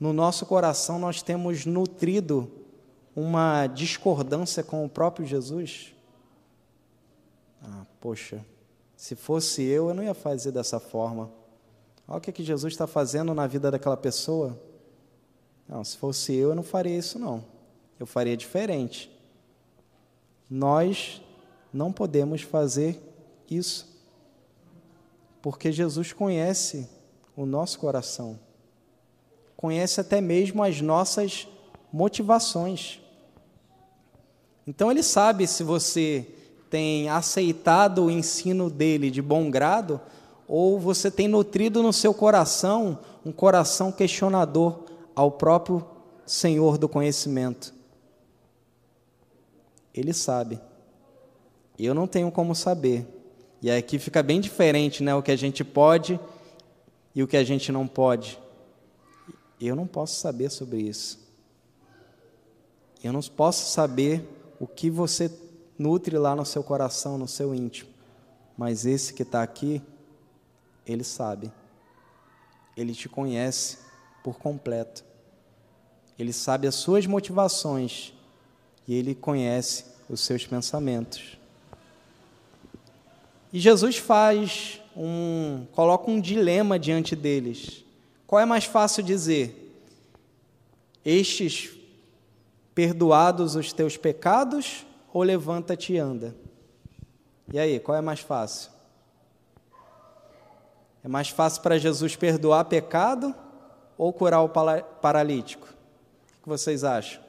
no 0.01 0.13
nosso 0.13 0.47
coração 0.47 0.99
nós 0.99 1.23
temos 1.23 1.65
nutrido 1.65 2.51
uma 3.15 3.67
discordância 3.67 4.63
com 4.63 4.85
o 4.85 4.89
próprio 4.89 5.27
Jesus? 5.27 5.92
Poxa, 8.03 8.45
se 8.97 9.15
fosse 9.15 9.63
eu, 9.63 9.89
eu 9.89 9.95
não 9.95 10.03
ia 10.03 10.13
fazer 10.13 10.51
dessa 10.51 10.81
forma. 10.81 11.31
Olha 12.09 12.19
o 12.19 12.21
que, 12.21 12.33
que 12.33 12.43
Jesus 12.43 12.73
está 12.73 12.85
fazendo 12.85 13.33
na 13.33 13.47
vida 13.47 13.71
daquela 13.71 13.97
pessoa. 13.97 14.61
Não, 15.69 15.85
se 15.85 15.97
fosse 15.97 16.35
eu, 16.35 16.49
eu 16.49 16.55
não 16.57 16.65
faria 16.65 16.99
isso, 16.99 17.17
não. 17.17 17.45
Eu 18.01 18.05
faria 18.05 18.37
diferente. 18.37 19.09
Nós 20.51 21.23
não 21.73 21.93
podemos 21.93 22.43
fazer 22.43 23.01
isso. 23.49 23.89
Porque 25.41 25.71
Jesus 25.71 26.13
conhece 26.13 26.89
o 27.37 27.47
nosso 27.47 27.79
coração, 27.79 28.37
conhece 29.57 30.01
até 30.01 30.21
mesmo 30.21 30.61
as 30.61 30.81
nossas 30.81 31.47
motivações. 31.93 33.01
Então, 34.67 34.91
Ele 34.91 35.05
sabe 35.05 35.47
se 35.47 35.63
você 35.63 36.42
tem 36.73 37.11
aceitado 37.11 38.07
o 38.07 38.11
ensino 38.11 38.71
dele 38.71 39.11
de 39.11 39.21
bom 39.21 39.51
grado 39.51 40.01
ou 40.49 40.81
você 40.81 41.11
tem 41.11 41.29
nutrido 41.29 41.83
no 41.83 41.93
seu 41.93 42.15
coração 42.15 42.99
um 43.27 43.31
coração 43.31 43.93
questionador 43.93 44.85
ao 45.15 45.33
próprio 45.33 45.85
Senhor 46.25 46.79
do 46.79 46.89
conhecimento? 46.89 47.75
Ele 49.93 50.15
sabe. 50.15 50.59
Eu 51.79 51.93
não 51.93 52.07
tenho 52.07 52.33
como 52.33 52.55
saber. 52.55 53.07
E 53.61 53.71
aqui 53.71 53.99
fica 53.99 54.23
bem 54.23 54.41
diferente, 54.41 55.03
né, 55.03 55.15
o 55.15 55.23
que 55.23 55.31
a 55.31 55.37
gente 55.37 55.63
pode 55.63 56.19
e 57.15 57.23
o 57.23 57.29
que 57.29 57.37
a 57.37 57.45
gente 57.45 57.71
não 57.71 57.87
pode. 57.87 58.41
Eu 59.61 59.77
não 59.77 59.87
posso 59.87 60.19
saber 60.19 60.51
sobre 60.51 60.81
isso. 60.81 61.21
Eu 63.05 63.13
não 63.13 63.21
posso 63.21 63.71
saber 63.71 64.27
o 64.59 64.67
que 64.67 64.89
você 64.89 65.31
nutre 65.83 66.17
lá 66.17 66.37
no 66.37 66.47
seu 66.47 66.63
coração, 66.63 67.19
no 67.19 67.27
seu 67.27 67.53
íntimo. 67.55 67.91
Mas 68.57 68.87
esse 68.87 69.13
que 69.13 69.23
está 69.23 69.43
aqui, 69.43 69.83
ele 70.87 71.03
sabe. 71.03 71.51
Ele 72.77 72.95
te 72.95 73.09
conhece 73.09 73.79
por 74.23 74.39
completo. 74.39 75.05
Ele 76.19 76.33
sabe 76.33 76.69
as 76.69 76.77
suas 76.77 77.07
motivações 77.07 78.15
e 78.87 78.95
ele 78.95 79.15
conhece 79.15 79.87
os 80.09 80.21
seus 80.21 80.47
pensamentos. 80.47 81.37
E 83.53 83.59
Jesus 83.59 83.97
faz 83.97 84.81
um, 84.97 85.67
coloca 85.73 86.11
um 86.11 86.21
dilema 86.21 86.79
diante 86.79 87.17
deles. 87.17 87.85
Qual 88.27 88.41
é 88.41 88.47
mais 88.47 88.65
fácil 88.65 89.03
dizer? 89.03 89.59
Estes 91.05 91.71
perdoados 92.75 93.55
os 93.57 93.73
teus 93.73 93.97
pecados 93.97 94.87
ou 95.13 95.23
levanta-te 95.23 95.93
e 95.93 95.99
anda? 95.99 96.35
E 97.53 97.59
aí, 97.59 97.79
qual 97.79 97.97
é 97.97 98.01
mais 98.01 98.21
fácil? 98.21 98.71
É 101.05 101.09
mais 101.09 101.29
fácil 101.29 101.61
para 101.63 101.79
Jesus 101.79 102.17
perdoar 102.17 102.65
pecado 102.65 103.35
ou 103.99 104.13
curar 104.13 104.43
o 104.43 104.49
paralítico? 104.49 105.67
O 106.39 106.43
que 106.43 106.49
vocês 106.49 106.85
acham? 106.85 107.23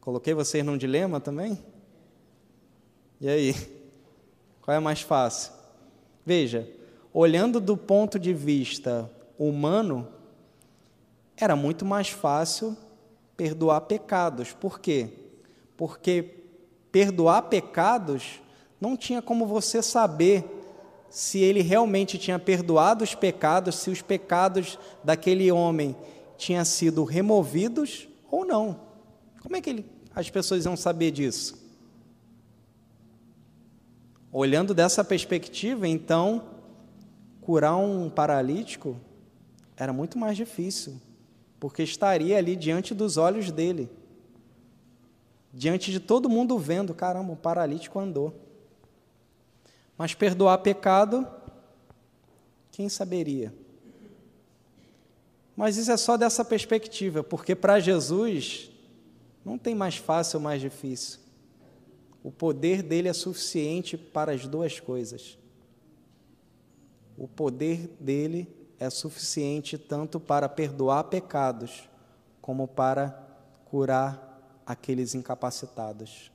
Coloquei 0.00 0.34
vocês 0.34 0.64
num 0.64 0.76
dilema 0.76 1.20
também? 1.20 1.58
E 3.20 3.28
aí? 3.28 3.54
Qual 4.62 4.76
é 4.76 4.80
mais 4.80 5.00
fácil? 5.00 5.52
Veja, 6.24 6.68
olhando 7.12 7.60
do 7.60 7.76
ponto 7.76 8.18
de 8.18 8.34
vista 8.34 9.10
humano, 9.38 10.08
era 11.36 11.54
muito 11.54 11.84
mais 11.84 12.08
fácil 12.08 12.76
perdoar 13.36 13.82
pecados. 13.82 14.52
Por 14.52 14.80
quê? 14.80 15.10
Porque 15.76 16.34
perdoar 16.90 17.42
pecados 17.42 18.40
não 18.80 18.96
tinha 18.96 19.20
como 19.20 19.46
você 19.46 19.82
saber 19.82 20.44
se 21.10 21.38
ele 21.38 21.62
realmente 21.62 22.18
tinha 22.18 22.38
perdoado 22.38 23.04
os 23.04 23.14
pecados, 23.14 23.76
se 23.76 23.90
os 23.90 24.02
pecados 24.02 24.78
daquele 25.02 25.50
homem 25.50 25.96
tinham 26.36 26.64
sido 26.64 27.04
removidos 27.04 28.08
ou 28.30 28.44
não. 28.44 28.80
Como 29.40 29.56
é 29.56 29.60
que 29.60 29.70
ele, 29.70 29.86
as 30.14 30.28
pessoas 30.28 30.64
iam 30.64 30.76
saber 30.76 31.10
disso? 31.10 31.64
Olhando 34.32 34.74
dessa 34.74 35.02
perspectiva, 35.02 35.88
então, 35.88 36.44
curar 37.40 37.76
um 37.76 38.10
paralítico 38.10 38.96
era 39.76 39.92
muito 39.92 40.18
mais 40.18 40.36
difícil, 40.36 41.00
porque 41.58 41.82
estaria 41.82 42.36
ali 42.36 42.54
diante 42.54 42.94
dos 42.94 43.16
olhos 43.16 43.50
dele, 43.50 43.90
diante 45.52 45.90
de 45.90 46.00
todo 46.00 46.28
mundo 46.28 46.58
vendo: 46.58 46.94
caramba, 46.94 47.32
o 47.32 47.36
paralítico 47.36 47.98
andou. 47.98 48.34
Mas 49.96 50.14
perdoar 50.14 50.58
pecado, 50.58 51.26
quem 52.70 52.88
saberia? 52.88 53.54
Mas 55.56 55.78
isso 55.78 55.90
é 55.90 55.96
só 55.96 56.18
dessa 56.18 56.44
perspectiva, 56.44 57.24
porque 57.24 57.54
para 57.54 57.80
Jesus 57.80 58.70
não 59.42 59.56
tem 59.56 59.74
mais 59.74 59.96
fácil 59.96 60.36
ou 60.36 60.42
mais 60.42 60.60
difícil. 60.60 61.20
O 62.22 62.30
poder 62.30 62.82
dele 62.82 63.08
é 63.08 63.12
suficiente 63.14 63.96
para 63.96 64.32
as 64.32 64.46
duas 64.46 64.78
coisas. 64.80 65.38
O 67.16 67.26
poder 67.26 67.88
dele 67.98 68.46
é 68.78 68.90
suficiente 68.90 69.78
tanto 69.78 70.20
para 70.20 70.48
perdoar 70.48 71.04
pecados, 71.04 71.88
como 72.40 72.68
para 72.68 73.26
curar 73.64 74.62
aqueles 74.66 75.14
incapacitados, 75.14 76.30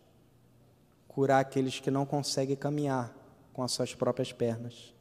curar 1.08 1.40
aqueles 1.40 1.80
que 1.80 1.92
não 1.92 2.06
conseguem 2.06 2.56
caminhar 2.56 3.14
com 3.54 3.64
as 3.64 3.72
suas 3.72 3.94
próprias 3.94 4.32
pernas. 4.32 4.94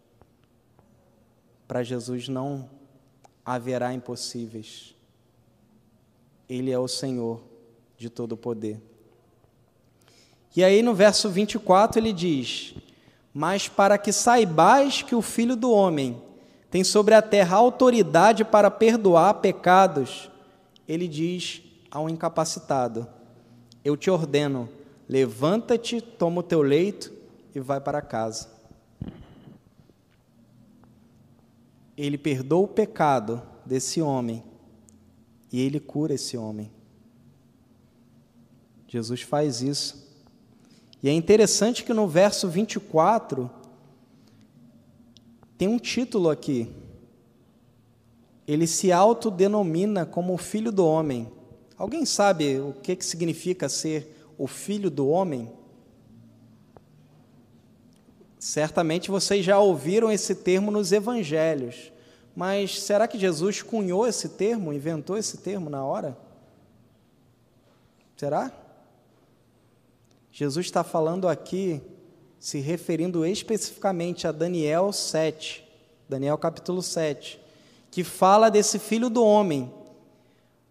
Para 1.67 1.83
Jesus 1.83 2.29
não 2.29 2.69
haverá 3.45 3.93
impossíveis. 3.95 4.95
Ele 6.49 6.71
é 6.71 6.79
o 6.79 6.89
Senhor 6.89 7.43
de 7.97 8.11
todo 8.11 8.33
o 8.33 8.37
poder. 8.37 8.81
E 10.55 10.65
aí 10.65 10.83
no 10.83 10.95
verso 10.95 11.31
24 11.31 12.01
ele 12.01 12.13
diz: 12.13 12.75
Mas 13.33 13.69
para 13.69 13.97
que 13.97 14.13
saibais 14.13 15.03
que 15.03 15.15
o 15.15 15.23
Filho 15.23 15.55
do 15.55 15.71
Homem 15.71 16.21
tem 16.71 16.85
sobre 16.85 17.15
a 17.15 17.21
terra 17.21 17.57
autoridade 17.57 18.45
para 18.45 18.71
perdoar 18.71 19.35
pecados, 19.35 20.31
ele 20.87 21.09
diz 21.09 21.63
ao 21.91 22.09
incapacitado: 22.09 23.09
Eu 23.85 23.97
te 23.97 24.09
ordeno, 24.11 24.69
levanta-te, 25.09 26.01
toma 26.01 26.41
o 26.41 26.45
teu 26.45 26.63
leito 26.63 27.13
e 27.55 27.59
vai 27.59 27.81
para 27.81 28.01
casa. 28.01 28.49
Ele 31.97 32.17
perdoa 32.17 32.65
o 32.65 32.69
pecado 32.69 33.43
desse 33.67 34.01
homem 34.01 34.43
e 35.53 35.61
ele 35.61 35.81
cura 35.81 36.15
esse 36.15 36.37
homem. 36.37 36.71
Jesus 38.87 39.23
faz 39.23 39.61
isso. 39.61 40.09
E 41.03 41.09
é 41.09 41.13
interessante 41.13 41.85
que 41.85 41.93
no 41.93 42.07
verso 42.07 42.49
24, 42.49 43.51
tem 45.61 45.69
um 45.69 45.79
título 45.79 46.31
aqui. 46.31 46.73
Ele 48.49 48.67
se 48.67 48.91
autodenomina 48.91 50.07
como 50.07 50.33
o 50.33 50.39
filho 50.39 50.73
do 50.73 50.87
homem. 50.87 51.31
Alguém 51.77 52.07
sabe 52.07 52.59
o 52.59 52.73
que, 52.73 52.97
que 52.97 53.05
significa 53.05 53.69
ser 53.69 54.25
o 54.39 54.47
filho 54.47 54.91
do 54.91 55.07
homem? 55.07 55.53
Certamente 58.39 59.11
vocês 59.11 59.45
já 59.45 59.59
ouviram 59.59 60.11
esse 60.11 60.35
termo 60.35 60.71
nos 60.71 60.93
evangelhos, 60.93 61.93
mas 62.35 62.81
será 62.81 63.07
que 63.07 63.19
Jesus 63.19 63.61
cunhou 63.61 64.07
esse 64.07 64.31
termo, 64.31 64.73
inventou 64.73 65.19
esse 65.19 65.37
termo 65.37 65.69
na 65.69 65.85
hora? 65.85 66.17
Será? 68.17 68.51
Jesus 70.33 70.65
está 70.65 70.83
falando 70.83 71.29
aqui 71.29 71.83
se 72.41 72.59
referindo 72.59 73.27
especificamente 73.27 74.27
a 74.27 74.33
Daniel 74.33 74.95
7, 74.95 75.63
Daniel 76.09 76.39
capítulo 76.39 76.83
7, 76.83 77.39
que 77.91 78.03
fala 78.03 78.51
desse 78.51 78.79
filho 78.79 79.11
do 79.11 79.23
homem, 79.23 79.71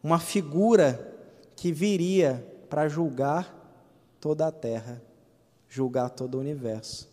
uma 0.02 0.18
figura 0.18 1.16
que 1.56 1.72
viria 1.72 2.44
para 2.70 2.90
julgar 2.90 3.56
toda 4.20 4.48
a 4.48 4.52
terra, 4.52 5.00
julgar 5.70 6.10
todo 6.10 6.36
o 6.36 6.40
universo. 6.40 7.08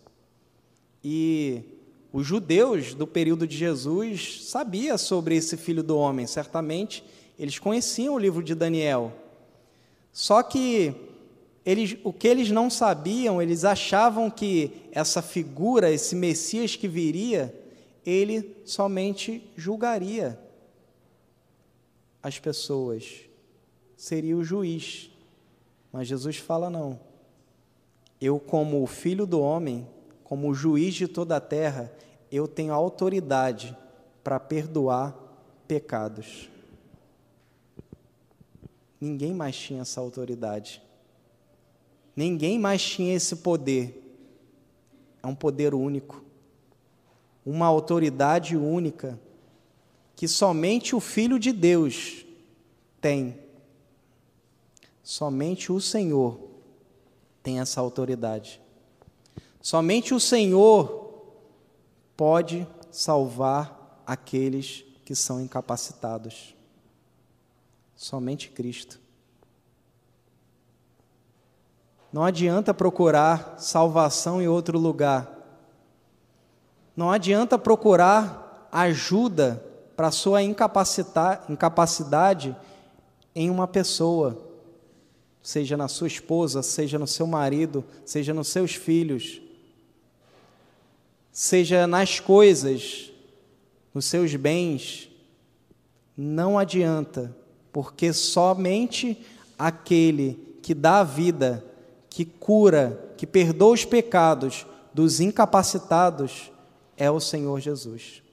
E 1.03 1.61
os 2.11 2.25
judeus 2.25 2.95
do 2.95 3.05
período 3.05 3.45
de 3.45 3.55
Jesus 3.55 4.47
sabiam 4.49 4.97
sobre 4.97 5.35
esse 5.35 5.55
filho 5.55 5.83
do 5.83 5.95
homem, 5.95 6.25
certamente 6.25 7.03
eles 7.37 7.59
conheciam 7.59 8.15
o 8.15 8.19
livro 8.19 8.41
de 8.41 8.55
Daniel. 8.55 9.13
Só 10.11 10.41
que 10.41 10.95
eles, 11.67 11.97
o 12.01 12.13
que 12.13 12.29
eles 12.29 12.49
não 12.49 12.69
sabiam, 12.69 13.41
eles 13.41 13.65
achavam 13.65 14.31
que 14.31 14.71
essa 14.89 15.21
figura, 15.21 15.91
esse 15.91 16.15
Messias 16.15 16.77
que 16.77 16.87
viria, 16.87 17.53
ele 18.05 18.55
somente 18.63 19.43
julgaria 19.57 20.39
as 22.23 22.39
pessoas, 22.39 23.19
seria 23.97 24.37
o 24.37 24.45
juiz. 24.45 25.11
Mas 25.91 26.07
Jesus 26.07 26.37
fala: 26.37 26.69
não. 26.69 26.97
Eu, 28.21 28.39
como 28.39 28.81
o 28.81 28.87
filho 28.87 29.25
do 29.25 29.41
homem, 29.41 29.85
como 30.23 30.47
o 30.49 30.53
juiz 30.53 30.95
de 30.95 31.05
toda 31.05 31.35
a 31.35 31.41
terra, 31.41 31.91
eu 32.31 32.47
tenho 32.47 32.73
autoridade 32.73 33.75
para 34.23 34.39
perdoar 34.39 35.13
pecados. 35.67 36.49
Ninguém 39.01 39.33
mais 39.33 39.57
tinha 39.57 39.81
essa 39.81 39.99
autoridade. 39.99 40.86
Ninguém 42.17 42.57
mais 42.57 42.81
tinha 42.81 43.13
esse 43.13 43.35
poder. 43.35 44.03
É 45.21 45.27
um 45.27 45.35
poder 45.35 45.75
único, 45.75 46.23
uma 47.45 47.67
autoridade 47.67 48.57
única, 48.57 49.19
que 50.15 50.27
somente 50.27 50.95
o 50.95 50.99
Filho 50.99 51.37
de 51.37 51.51
Deus 51.51 52.25
tem. 52.99 53.37
Somente 55.03 55.71
o 55.71 55.79
Senhor 55.79 56.39
tem 57.43 57.59
essa 57.59 57.79
autoridade. 57.79 58.59
Somente 59.61 60.11
o 60.11 60.19
Senhor 60.19 61.13
pode 62.15 62.67
salvar 62.89 64.01
aqueles 64.07 64.83
que 65.05 65.13
são 65.13 65.39
incapacitados. 65.39 66.55
Somente 67.95 68.49
Cristo. 68.49 69.06
Não 72.11 72.23
adianta 72.23 72.73
procurar 72.73 73.55
salvação 73.57 74.41
em 74.41 74.47
outro 74.47 74.79
lugar. 74.79 75.33
Não 76.95 77.11
adianta 77.11 77.57
procurar 77.57 78.69
ajuda 78.71 79.63
para 79.95 80.11
sua 80.11 80.41
incapacidade 80.43 82.55
em 83.35 83.49
uma 83.49 83.67
pessoa, 83.67 84.37
seja 85.41 85.75
na 85.75 85.87
sua 85.87 86.07
esposa, 86.07 86.63
seja 86.63 86.97
no 86.97 87.07
seu 87.07 87.27
marido, 87.27 87.83
seja 88.05 88.33
nos 88.33 88.47
seus 88.47 88.73
filhos, 88.73 89.41
seja 91.31 91.85
nas 91.85 92.19
coisas, 92.19 93.11
nos 93.93 94.05
seus 94.05 94.35
bens. 94.35 95.09
Não 96.15 96.57
adianta, 96.57 97.35
porque 97.71 98.13
somente 98.13 99.23
aquele 99.57 100.57
que 100.63 100.73
dá 100.73 101.01
a 101.01 101.03
vida 101.03 101.63
que 102.17 102.25
cura, 102.25 103.13
que 103.15 103.27
perdoa 103.27 103.75
os 103.75 103.85
pecados 103.85 104.65
dos 104.91 105.19
incapacitados 105.19 106.51
é 106.95 107.11
o 107.11 107.19
Senhor 107.19 107.59
Jesus. 107.59 108.23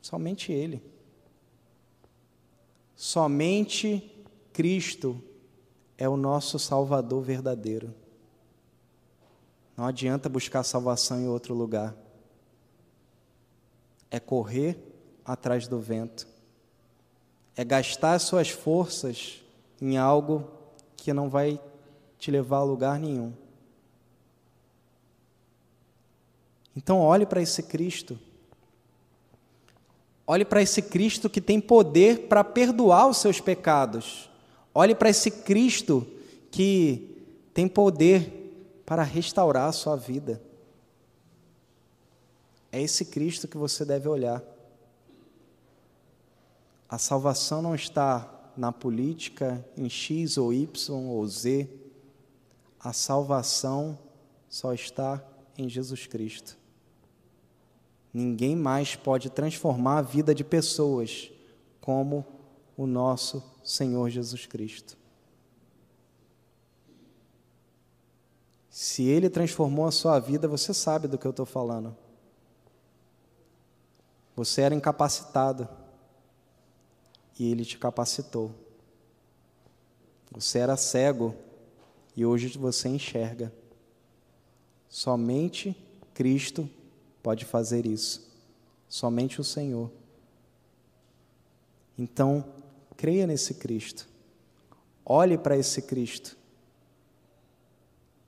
Somente 0.00 0.52
Ele. 0.52 0.80
Somente 2.94 4.24
Cristo 4.52 5.20
é 5.98 6.08
o 6.08 6.16
nosso 6.16 6.56
Salvador 6.56 7.24
verdadeiro. 7.24 7.92
Não 9.76 9.86
adianta 9.86 10.28
buscar 10.28 10.62
salvação 10.62 11.18
em 11.18 11.26
outro 11.26 11.54
lugar. 11.54 11.92
É 14.08 14.20
correr 14.20 14.78
atrás 15.24 15.66
do 15.66 15.80
vento. 15.80 16.24
É 17.56 17.64
gastar 17.64 18.16
suas 18.20 18.48
forças 18.48 19.42
em 19.82 19.96
algo 19.96 20.48
que 20.96 21.12
não 21.12 21.28
vai 21.28 21.60
te 22.24 22.30
levar 22.30 22.56
a 22.58 22.62
lugar 22.62 22.98
nenhum. 22.98 23.34
Então, 26.74 26.98
olhe 27.00 27.26
para 27.26 27.42
esse 27.42 27.62
Cristo. 27.62 28.18
Olhe 30.26 30.42
para 30.42 30.62
esse 30.62 30.80
Cristo 30.80 31.28
que 31.28 31.38
tem 31.38 31.60
poder 31.60 32.20
para 32.26 32.42
perdoar 32.42 33.08
os 33.08 33.18
seus 33.18 33.42
pecados. 33.42 34.30
Olhe 34.72 34.94
para 34.94 35.10
esse 35.10 35.30
Cristo 35.30 36.06
que 36.50 37.22
tem 37.52 37.68
poder 37.68 38.80
para 38.86 39.02
restaurar 39.02 39.68
a 39.68 39.72
sua 39.72 39.94
vida. 39.94 40.40
É 42.72 42.80
esse 42.80 43.04
Cristo 43.04 43.46
que 43.46 43.58
você 43.58 43.84
deve 43.84 44.08
olhar. 44.08 44.42
A 46.88 46.96
salvação 46.96 47.60
não 47.60 47.74
está 47.74 48.50
na 48.56 48.72
política, 48.72 49.62
em 49.76 49.90
X 49.90 50.38
ou 50.38 50.54
Y 50.54 50.90
ou 50.90 51.26
Z. 51.26 51.83
A 52.84 52.92
salvação 52.92 53.98
só 54.46 54.74
está 54.74 55.24
em 55.56 55.70
Jesus 55.70 56.06
Cristo. 56.06 56.58
Ninguém 58.12 58.54
mais 58.54 58.94
pode 58.94 59.30
transformar 59.30 59.98
a 59.98 60.02
vida 60.02 60.34
de 60.34 60.44
pessoas 60.44 61.30
como 61.80 62.26
o 62.76 62.86
nosso 62.86 63.42
Senhor 63.64 64.10
Jesus 64.10 64.44
Cristo. 64.44 64.98
Se 68.68 69.04
Ele 69.04 69.30
transformou 69.30 69.86
a 69.86 69.90
sua 69.90 70.20
vida, 70.20 70.46
você 70.46 70.74
sabe 70.74 71.08
do 71.08 71.16
que 71.16 71.26
eu 71.26 71.30
estou 71.30 71.46
falando. 71.46 71.96
Você 74.36 74.60
era 74.60 74.74
incapacitado 74.74 75.66
e 77.38 77.50
Ele 77.50 77.64
te 77.64 77.78
capacitou. 77.78 78.54
Você 80.30 80.58
era 80.58 80.76
cego 80.76 81.34
e 82.16 82.24
hoje 82.24 82.56
você 82.58 82.88
enxerga. 82.88 83.52
Somente 84.88 85.76
Cristo 86.12 86.68
pode 87.22 87.44
fazer 87.44 87.86
isso. 87.86 88.32
Somente 88.88 89.40
o 89.40 89.44
Senhor. 89.44 89.90
Então, 91.98 92.44
creia 92.96 93.26
nesse 93.26 93.54
Cristo. 93.54 94.06
Olhe 95.04 95.36
para 95.36 95.56
esse 95.56 95.82
Cristo. 95.82 96.36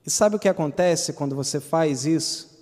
E 0.04 0.10
sabe 0.10 0.36
o 0.36 0.38
que 0.38 0.48
acontece 0.48 1.12
quando 1.12 1.34
você 1.34 1.60
faz 1.60 2.04
isso? 2.04 2.56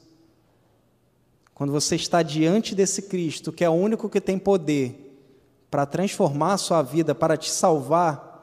Quando 1.55 1.73
você 1.73 1.95
está 1.95 2.23
diante 2.23 2.75
desse 2.75 3.03
Cristo, 3.03 3.53
que 3.53 3.65
é 3.65 3.69
o 3.69 3.75
único 3.75 4.09
que 4.09 4.21
tem 4.21 4.39
poder 4.39 5.01
para 5.71 5.87
transformar 5.87 6.55
a 6.55 6.59
sua 6.59 6.83
vida, 6.83 7.15
para 7.15 7.37
te 7.37 7.51
salvar, 7.51 8.35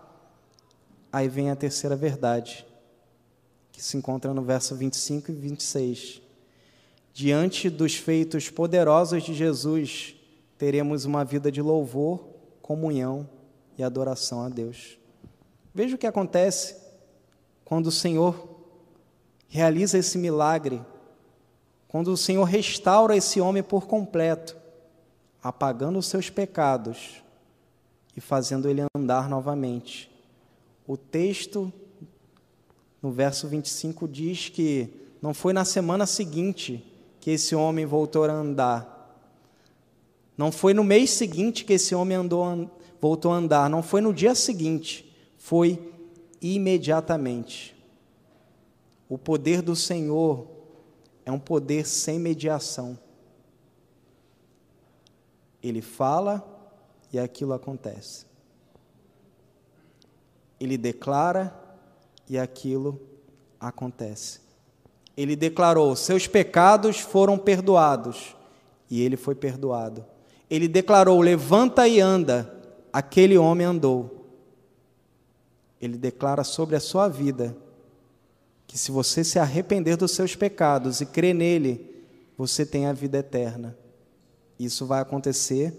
aí 1.11 1.27
vem 1.27 1.49
a 1.49 1.55
terceira 1.55 1.95
verdade, 1.95 2.65
que 3.82 3.86
se 3.88 3.97
encontra 3.97 4.32
no 4.32 4.43
verso 4.43 4.75
25 4.75 5.32
e 5.32 5.34
26. 5.34 6.21
Diante 7.11 7.67
dos 7.67 7.95
feitos 7.95 8.47
poderosos 8.47 9.23
de 9.23 9.34
Jesus, 9.34 10.13
teremos 10.55 11.03
uma 11.03 11.25
vida 11.25 11.51
de 11.51 11.63
louvor, 11.63 12.23
comunhão 12.61 13.27
e 13.79 13.82
adoração 13.84 14.43
a 14.43 14.49
Deus. 14.49 14.99
Veja 15.73 15.95
o 15.95 15.97
que 15.97 16.05
acontece 16.05 16.75
quando 17.65 17.88
o 17.88 17.91
Senhor 17.91 18.61
realiza 19.47 19.97
esse 19.97 20.15
milagre, 20.15 20.79
quando 21.88 22.09
o 22.09 22.17
Senhor 22.17 22.43
restaura 22.43 23.17
esse 23.17 23.41
homem 23.41 23.63
por 23.63 23.88
completo, 23.88 24.55
apagando 25.41 25.97
os 25.97 26.05
seus 26.05 26.29
pecados 26.29 27.23
e 28.15 28.21
fazendo 28.21 28.69
ele 28.69 28.84
andar 28.95 29.27
novamente. 29.27 30.07
O 30.86 30.95
texto, 30.95 31.73
no 33.02 33.12
verso 33.12 33.47
25, 33.47 34.08
diz 34.08 34.49
que 34.49 34.89
não 35.22 35.34
foi 35.34 35.54
na 35.54 35.66
semana 35.66 36.06
seguinte 36.06 36.84
que 37.20 37.32
esse 37.32 37.56
homem 37.56 37.86
voltou 37.86 38.24
a 38.26 38.32
andar. 38.32 38.91
Não 40.38 40.52
foi 40.52 40.74
no 40.74 40.84
mês 40.84 41.12
seguinte 41.12 41.64
que 41.64 41.74
esse 41.74 41.93
homem 41.93 42.18
andou, 42.18 42.70
voltou 42.99 43.32
a 43.32 43.36
andar. 43.36 43.70
Não 43.70 43.84
foi 43.84 44.02
no 44.02 44.14
dia 44.14 44.34
seguinte. 44.34 45.16
Foi 45.38 45.93
imediatamente. 46.41 47.76
O 49.08 49.18
poder 49.18 49.62
do 49.62 49.76
Senhor 49.76 50.47
é 51.26 51.32
um 51.32 51.39
poder 51.39 51.86
sem 51.86 52.18
mediação. 52.18 52.97
Ele 55.62 55.82
fala 55.82 56.43
e 57.14 57.20
aquilo 57.20 57.54
acontece. 57.54 58.26
Ele 60.60 60.78
declara 60.78 61.61
e 62.32 62.39
aquilo 62.39 62.97
acontece. 63.59 64.39
Ele 65.17 65.36
declarou: 65.36 65.93
seus 65.97 66.27
pecados 66.27 66.97
foram 66.97 67.38
perdoados, 67.38 68.38
e 68.89 69.01
ele 69.01 69.17
foi 69.17 69.36
perdoado. 69.36 70.05
Ele 70.49 70.69
declarou: 70.69 71.19
levanta 71.19 71.86
e 71.89 71.99
anda, 71.99 72.49
aquele 72.93 73.38
homem 73.38 73.67
andou. 73.67 74.29
Ele 75.82 75.97
declara 75.97 76.45
sobre 76.45 76.77
a 76.77 76.79
sua 76.79 77.09
vida 77.09 77.55
que 78.65 78.77
se 78.77 78.91
você 78.91 79.25
se 79.25 79.38
arrepender 79.38 79.97
dos 79.97 80.11
seus 80.11 80.34
pecados 80.34 81.01
e 81.01 81.05
crer 81.05 81.36
nele, 81.36 82.05
você 82.38 82.65
tem 82.65 82.86
a 82.86 82.93
vida 82.93 83.17
eterna. 83.17 83.77
Isso 84.57 84.86
vai 84.86 85.01
acontecer 85.01 85.73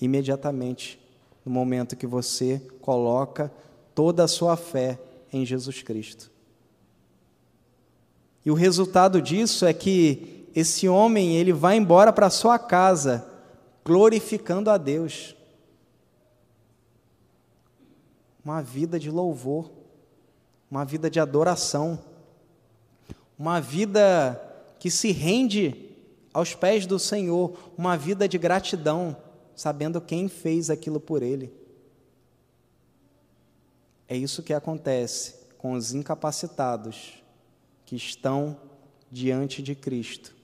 imediatamente 0.00 1.00
no 1.44 1.50
momento 1.50 1.96
que 1.96 2.06
você 2.06 2.62
coloca 2.80 3.50
toda 3.92 4.22
a 4.22 4.28
sua 4.28 4.56
fé 4.56 4.96
em 5.32 5.44
Jesus 5.44 5.82
Cristo. 5.82 6.30
E 8.44 8.50
o 8.50 8.54
resultado 8.54 9.20
disso 9.20 9.66
é 9.66 9.72
que 9.72 10.46
esse 10.54 10.88
homem, 10.88 11.36
ele 11.36 11.52
vai 11.52 11.76
embora 11.76 12.12
para 12.12 12.30
sua 12.30 12.58
casa 12.58 13.26
glorificando 13.84 14.70
a 14.70 14.76
Deus. 14.76 15.36
Uma 18.44 18.62
vida 18.62 18.98
de 18.98 19.10
louvor, 19.10 19.70
uma 20.70 20.84
vida 20.84 21.10
de 21.10 21.20
adoração, 21.20 21.98
uma 23.38 23.60
vida 23.60 24.40
que 24.78 24.90
se 24.90 25.12
rende 25.12 25.90
aos 26.32 26.54
pés 26.54 26.86
do 26.86 26.98
Senhor, 26.98 27.56
uma 27.76 27.96
vida 27.96 28.28
de 28.28 28.38
gratidão, 28.38 29.16
sabendo 29.54 30.00
quem 30.00 30.28
fez 30.28 30.70
aquilo 30.70 30.98
por 30.98 31.22
ele. 31.22 31.52
É 34.10 34.16
isso 34.16 34.42
que 34.42 34.52
acontece 34.52 35.36
com 35.56 35.74
os 35.74 35.94
incapacitados 35.94 37.22
que 37.86 37.94
estão 37.94 38.60
diante 39.08 39.62
de 39.62 39.72
Cristo. 39.76 40.34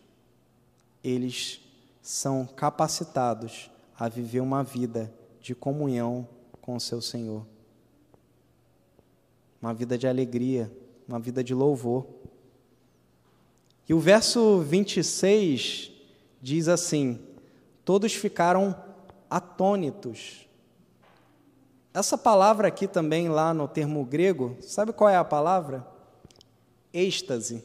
Eles 1.02 1.60
são 2.00 2.46
capacitados 2.46 3.68
a 3.98 4.08
viver 4.08 4.38
uma 4.38 4.62
vida 4.62 5.12
de 5.40 5.52
comunhão 5.52 6.28
com 6.62 6.76
o 6.76 6.80
seu 6.80 7.02
Senhor. 7.02 7.44
Uma 9.60 9.74
vida 9.74 9.98
de 9.98 10.06
alegria, 10.06 10.72
uma 11.08 11.18
vida 11.18 11.42
de 11.42 11.52
louvor. 11.52 12.06
E 13.88 13.92
o 13.92 13.98
verso 13.98 14.60
26 14.60 15.90
diz 16.40 16.68
assim: 16.68 17.18
Todos 17.84 18.14
ficaram 18.14 18.80
atônitos 19.28 20.45
essa 21.98 22.18
palavra 22.18 22.68
aqui 22.68 22.86
também, 22.86 23.26
lá 23.26 23.54
no 23.54 23.66
termo 23.66 24.04
grego, 24.04 24.54
sabe 24.60 24.92
qual 24.92 25.08
é 25.08 25.16
a 25.16 25.24
palavra? 25.24 25.86
Êxtase. 26.92 27.64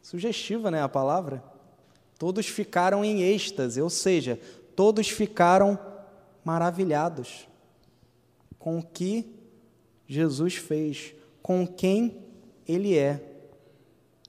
Sugestiva, 0.00 0.70
né, 0.70 0.80
a 0.80 0.88
palavra? 0.88 1.44
Todos 2.18 2.46
ficaram 2.46 3.04
em 3.04 3.20
êxtase, 3.20 3.78
ou 3.82 3.90
seja, 3.90 4.40
todos 4.74 5.10
ficaram 5.10 5.78
maravilhados 6.42 7.46
com 8.58 8.78
o 8.78 8.82
que 8.82 9.34
Jesus 10.06 10.54
fez, 10.54 11.14
com 11.42 11.66
quem 11.66 12.24
Ele 12.66 12.96
é. 12.96 13.20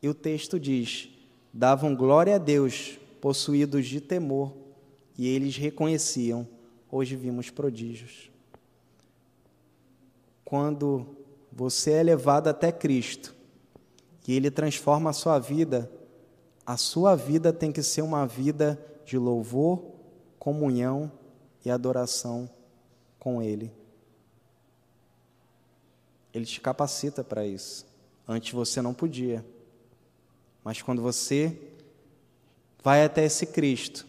E 0.04 0.10
o 0.10 0.14
texto 0.14 0.60
diz: 0.60 1.08
davam 1.54 1.96
glória 1.96 2.36
a 2.36 2.40
Deus, 2.40 3.00
possuídos 3.22 3.88
de 3.88 4.02
temor, 4.02 4.54
e 5.18 5.30
eles 5.30 5.56
reconheciam: 5.56 6.46
hoje 6.92 7.16
vimos 7.16 7.50
prodígios 7.50 8.35
quando 10.46 11.18
você 11.52 11.92
é 11.94 12.04
levado 12.04 12.48
até 12.48 12.72
Cristo 12.72 13.36
e 14.28 14.34
Ele 14.34 14.52
transforma 14.52 15.10
a 15.10 15.14
sua 15.14 15.40
vida, 15.40 15.92
a 16.66 16.78
sua 16.78 17.16
vida 17.16 17.52
tem 17.52 17.72
que 17.72 17.82
ser 17.82 18.04
uma 18.04 18.26
vida 18.26 18.80
de 19.04 19.18
louvor, 19.18 19.84
comunhão 20.40 21.12
e 21.66 21.72
adoração 21.72 22.50
com 23.20 23.42
Ele. 23.42 23.72
Ele 26.34 26.46
te 26.46 26.62
capacita 26.62 27.24
para 27.24 27.46
isso. 27.46 27.88
Antes 28.28 28.52
você 28.52 28.82
não 28.82 28.94
podia. 28.94 29.46
Mas 30.64 30.82
quando 30.82 31.02
você 31.02 31.58
vai 32.84 33.04
até 33.04 33.24
esse 33.24 33.46
Cristo, 33.46 34.06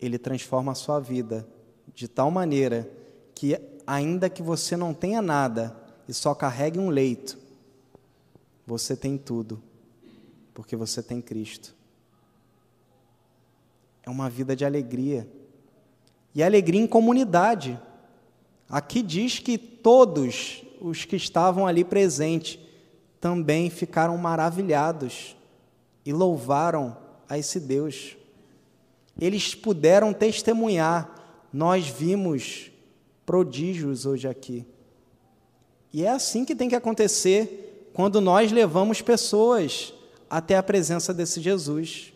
Ele 0.00 0.18
transforma 0.18 0.72
a 0.72 0.74
sua 0.74 0.98
vida 0.98 1.46
de 1.94 2.08
tal 2.08 2.30
maneira 2.30 2.90
que 3.34 3.54
ainda 3.86 4.28
que 4.30 4.42
você 4.42 4.76
não 4.76 4.92
tenha 4.94 5.20
nada 5.20 5.76
e 6.08 6.14
só 6.14 6.34
carregue 6.34 6.78
um 6.78 6.88
leito, 6.90 7.38
você 8.66 8.96
tem 8.96 9.16
tudo, 9.18 9.62
porque 10.52 10.76
você 10.76 11.02
tem 11.02 11.20
Cristo. 11.20 11.74
É 14.02 14.10
uma 14.10 14.28
vida 14.28 14.54
de 14.54 14.64
alegria. 14.64 15.28
E 16.34 16.42
alegria 16.42 16.80
em 16.80 16.86
comunidade. 16.86 17.80
Aqui 18.68 19.02
diz 19.02 19.38
que 19.38 19.56
todos 19.56 20.62
os 20.80 21.04
que 21.04 21.16
estavam 21.16 21.66
ali 21.66 21.84
presentes 21.84 22.58
também 23.20 23.70
ficaram 23.70 24.16
maravilhados 24.18 25.36
e 26.04 26.12
louvaram 26.12 26.96
a 27.28 27.38
esse 27.38 27.58
Deus. 27.58 28.16
Eles 29.18 29.54
puderam 29.54 30.12
testemunhar: 30.12 31.14
nós 31.52 31.88
vimos 31.88 32.70
prodígios 33.24 34.06
hoje 34.06 34.28
aqui. 34.28 34.66
E 35.92 36.04
é 36.04 36.10
assim 36.10 36.44
que 36.44 36.54
tem 36.54 36.68
que 36.68 36.74
acontecer 36.74 37.90
quando 37.92 38.20
nós 38.20 38.50
levamos 38.50 39.00
pessoas 39.00 39.94
até 40.28 40.56
a 40.56 40.62
presença 40.62 41.14
desse 41.14 41.40
Jesus. 41.40 42.12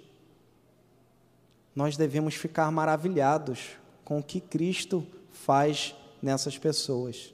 Nós 1.75 1.97
devemos 1.97 2.35
ficar 2.35 2.71
maravilhados 2.73 3.71
com 4.05 4.19
o 4.19 4.23
que 4.23 4.41
Cristo 4.41 5.07
faz 5.31 5.95
nessas 6.21 6.59
pessoas. 6.59 7.33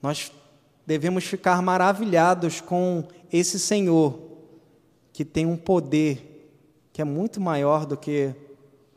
Nós 0.00 0.30
devemos 0.86 1.24
ficar 1.24 1.60
maravilhados 1.60 2.60
com 2.60 3.08
esse 3.32 3.58
Senhor 3.58 4.18
que 5.12 5.24
tem 5.24 5.44
um 5.44 5.56
poder 5.56 6.50
que 6.92 7.02
é 7.02 7.04
muito 7.04 7.40
maior 7.40 7.84
do 7.84 7.96
que 7.96 8.34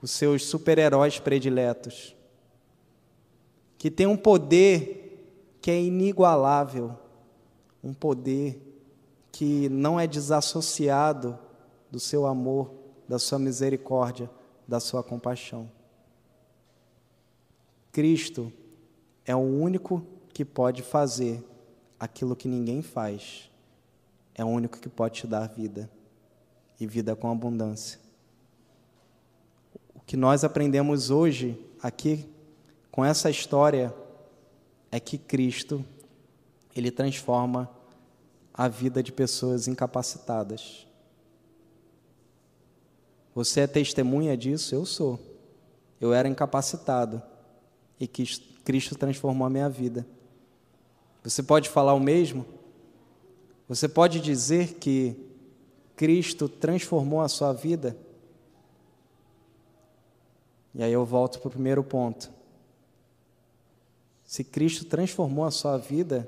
os 0.02 0.12
seus 0.12 0.46
super-heróis 0.46 1.20
prediletos, 1.20 2.16
que 3.82 3.90
tem 3.90 4.06
um 4.06 4.16
poder 4.16 5.58
que 5.60 5.72
é 5.72 5.82
inigualável, 5.82 6.96
um 7.84 7.96
poder 7.96 8.62
que 9.32 9.68
não 9.70 10.00
é 10.00 10.06
desassociado 10.06 11.36
do 11.90 12.00
seu 12.00 12.28
amor, 12.28 12.70
da 13.10 13.18
sua 13.18 13.40
misericórdia, 13.40 14.30
da 14.68 14.80
sua 14.80 15.02
compaixão. 15.02 15.68
Cristo 17.92 18.54
é 19.26 19.36
o 19.36 19.40
único 19.40 20.06
que 20.32 20.46
pode 20.46 20.84
fazer 20.84 21.44
aquilo 22.00 22.36
que 22.36 22.48
ninguém 22.48 22.84
faz. 22.84 23.50
É 24.36 24.46
o 24.46 24.48
único 24.48 24.78
que 24.78 24.90
pode 24.90 25.22
te 25.22 25.26
dar 25.26 25.48
vida 25.48 25.90
e 26.80 26.86
vida 26.86 27.16
com 27.16 27.32
abundância. 27.32 28.00
O 29.96 30.02
que 30.02 30.16
nós 30.16 30.44
aprendemos 30.44 31.10
hoje 31.10 31.60
aqui 31.82 32.31
com 32.92 33.06
essa 33.06 33.30
história 33.30 33.94
é 34.92 35.00
que 35.00 35.18
Cristo 35.18 35.84
ele 36.76 36.92
transforma 36.92 37.70
a 38.54 38.68
vida 38.68 39.02
de 39.02 39.12
pessoas 39.12 39.68
incapacitadas. 39.68 40.86
Você 43.34 43.62
é 43.62 43.68
testemunha 43.68 44.36
disso? 44.36 44.76
Eu 44.76 44.86
sou. 44.86 45.20
Eu 46.00 46.14
era 46.14 46.28
incapacitado 46.28 47.22
e 48.00 48.08
Cristo 48.08 48.96
transformou 48.96 49.48
a 49.48 49.50
minha 49.50 49.70
vida. 49.70 50.06
Você 51.24 51.42
pode 51.42 51.70
falar 51.70 51.94
o 51.94 52.00
mesmo? 52.00 52.46
Você 53.70 53.88
pode 53.88 54.20
dizer 54.20 54.74
que 54.76 55.16
Cristo 55.96 56.50
transformou 56.50 57.22
a 57.22 57.30
sua 57.30 57.54
vida? 57.54 57.96
E 60.74 60.84
aí 60.84 60.92
eu 60.92 61.06
volto 61.06 61.40
para 61.40 61.48
o 61.48 61.52
primeiro 61.52 61.84
ponto. 61.84 62.41
Se 64.32 64.46
Cristo 64.46 64.86
transformou 64.86 65.44
a 65.44 65.52
sua 65.52 65.78
vida, 65.78 66.26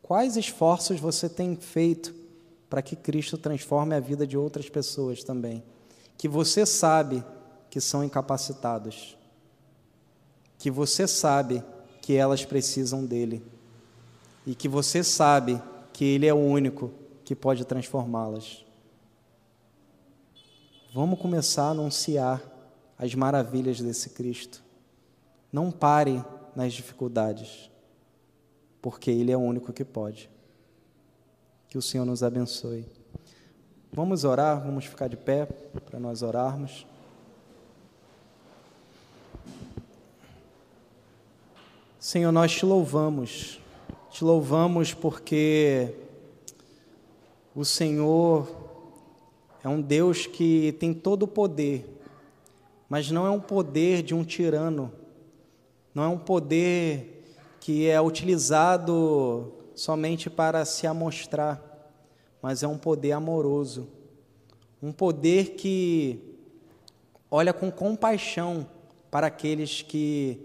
quais 0.00 0.36
esforços 0.36 1.00
você 1.00 1.28
tem 1.28 1.56
feito 1.56 2.14
para 2.70 2.80
que 2.80 2.94
Cristo 2.94 3.36
transforme 3.36 3.92
a 3.96 3.98
vida 3.98 4.24
de 4.24 4.38
outras 4.38 4.70
pessoas 4.70 5.24
também? 5.24 5.64
Que 6.16 6.28
você 6.28 6.64
sabe 6.64 7.24
que 7.68 7.80
são 7.80 8.04
incapacitados, 8.04 9.18
que 10.60 10.70
você 10.70 11.08
sabe 11.08 11.60
que 12.00 12.14
elas 12.14 12.44
precisam 12.44 13.04
dele 13.04 13.42
e 14.46 14.54
que 14.54 14.68
você 14.68 15.02
sabe 15.02 15.60
que 15.92 16.04
Ele 16.04 16.26
é 16.26 16.32
o 16.32 16.38
único 16.38 16.92
que 17.24 17.34
pode 17.34 17.64
transformá-las. 17.64 18.64
Vamos 20.94 21.18
começar 21.18 21.64
a 21.64 21.70
anunciar 21.70 22.40
as 22.96 23.12
maravilhas 23.12 23.80
desse 23.80 24.10
Cristo. 24.10 24.62
Não 25.52 25.72
pare 25.72 26.24
nas 26.56 26.72
dificuldades, 26.72 27.70
porque 28.82 29.10
Ele 29.10 29.30
é 29.30 29.36
o 29.36 29.40
único 29.40 29.72
que 29.72 29.84
pode. 29.84 30.28
Que 31.68 31.78
o 31.78 31.82
Senhor 31.82 32.04
nos 32.04 32.24
abençoe. 32.24 32.84
Vamos 33.92 34.24
orar, 34.24 34.60
vamos 34.64 34.86
ficar 34.86 35.06
de 35.06 35.16
pé 35.16 35.46
para 35.46 36.00
nós 36.00 36.22
orarmos. 36.22 36.84
Senhor, 42.00 42.32
nós 42.32 42.52
te 42.52 42.66
louvamos 42.66 43.60
te 44.16 44.24
louvamos 44.24 44.94
porque 44.94 45.92
o 47.54 47.66
Senhor 47.66 48.48
é 49.62 49.68
um 49.68 49.82
Deus 49.82 50.26
que 50.26 50.74
tem 50.80 50.94
todo 50.94 51.24
o 51.24 51.28
poder, 51.28 51.84
mas 52.88 53.10
não 53.10 53.26
é 53.26 53.30
um 53.30 53.38
poder 53.38 54.02
de 54.02 54.14
um 54.14 54.24
tirano, 54.24 54.90
não 55.96 56.04
é 56.04 56.08
um 56.08 56.18
poder 56.18 57.24
que 57.58 57.88
é 57.88 57.98
utilizado 57.98 59.50
somente 59.74 60.28
para 60.28 60.62
se 60.66 60.86
amostrar, 60.86 61.58
mas 62.42 62.62
é 62.62 62.68
um 62.68 62.76
poder 62.76 63.12
amoroso, 63.12 63.88
um 64.82 64.92
poder 64.92 65.54
que 65.54 66.36
olha 67.30 67.50
com 67.50 67.70
compaixão 67.70 68.68
para 69.10 69.28
aqueles 69.28 69.80
que 69.80 70.38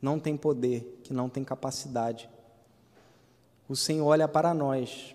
não 0.00 0.18
têm 0.18 0.34
poder, 0.34 0.98
que 1.04 1.12
não 1.12 1.28
têm 1.28 1.44
capacidade. 1.44 2.30
O 3.68 3.76
Senhor 3.76 4.06
olha 4.06 4.26
para 4.26 4.54
nós, 4.54 5.14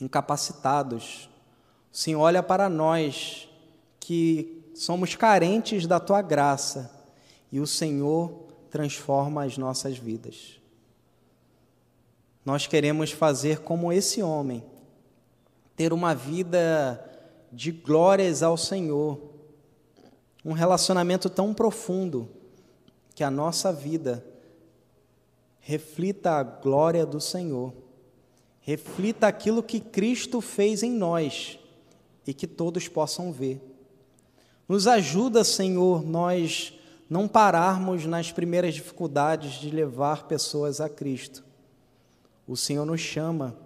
incapacitados. 0.00 1.30
O 1.92 1.96
Senhor 1.96 2.20
olha 2.20 2.42
para 2.42 2.68
nós, 2.68 3.48
que 4.00 4.68
somos 4.74 5.14
carentes 5.14 5.86
da 5.86 6.00
tua 6.00 6.20
graça, 6.20 6.90
e 7.52 7.60
o 7.60 7.66
Senhor 7.66 8.45
transforma 8.70 9.44
as 9.44 9.56
nossas 9.56 9.96
vidas. 9.98 10.60
Nós 12.44 12.66
queremos 12.66 13.10
fazer 13.10 13.60
como 13.60 13.92
esse 13.92 14.22
homem, 14.22 14.62
ter 15.74 15.92
uma 15.92 16.14
vida 16.14 17.02
de 17.52 17.72
glórias 17.72 18.42
ao 18.42 18.56
Senhor, 18.56 19.20
um 20.44 20.52
relacionamento 20.52 21.28
tão 21.28 21.52
profundo 21.52 22.28
que 23.14 23.24
a 23.24 23.30
nossa 23.30 23.72
vida 23.72 24.24
reflita 25.58 26.32
a 26.32 26.42
glória 26.44 27.04
do 27.04 27.20
Senhor, 27.20 27.74
reflita 28.60 29.26
aquilo 29.26 29.62
que 29.62 29.80
Cristo 29.80 30.40
fez 30.40 30.84
em 30.84 30.92
nós 30.92 31.58
e 32.24 32.32
que 32.32 32.46
todos 32.46 32.86
possam 32.86 33.32
ver. 33.32 33.60
Nos 34.68 34.86
ajuda, 34.86 35.42
Senhor, 35.42 36.04
nós 36.04 36.75
não 37.08 37.28
pararmos 37.28 38.04
nas 38.06 38.32
primeiras 38.32 38.74
dificuldades 38.74 39.60
de 39.60 39.70
levar 39.70 40.26
pessoas 40.26 40.80
a 40.80 40.88
Cristo. 40.88 41.44
O 42.46 42.56
Senhor 42.56 42.84
nos 42.84 43.00
chama, 43.00 43.56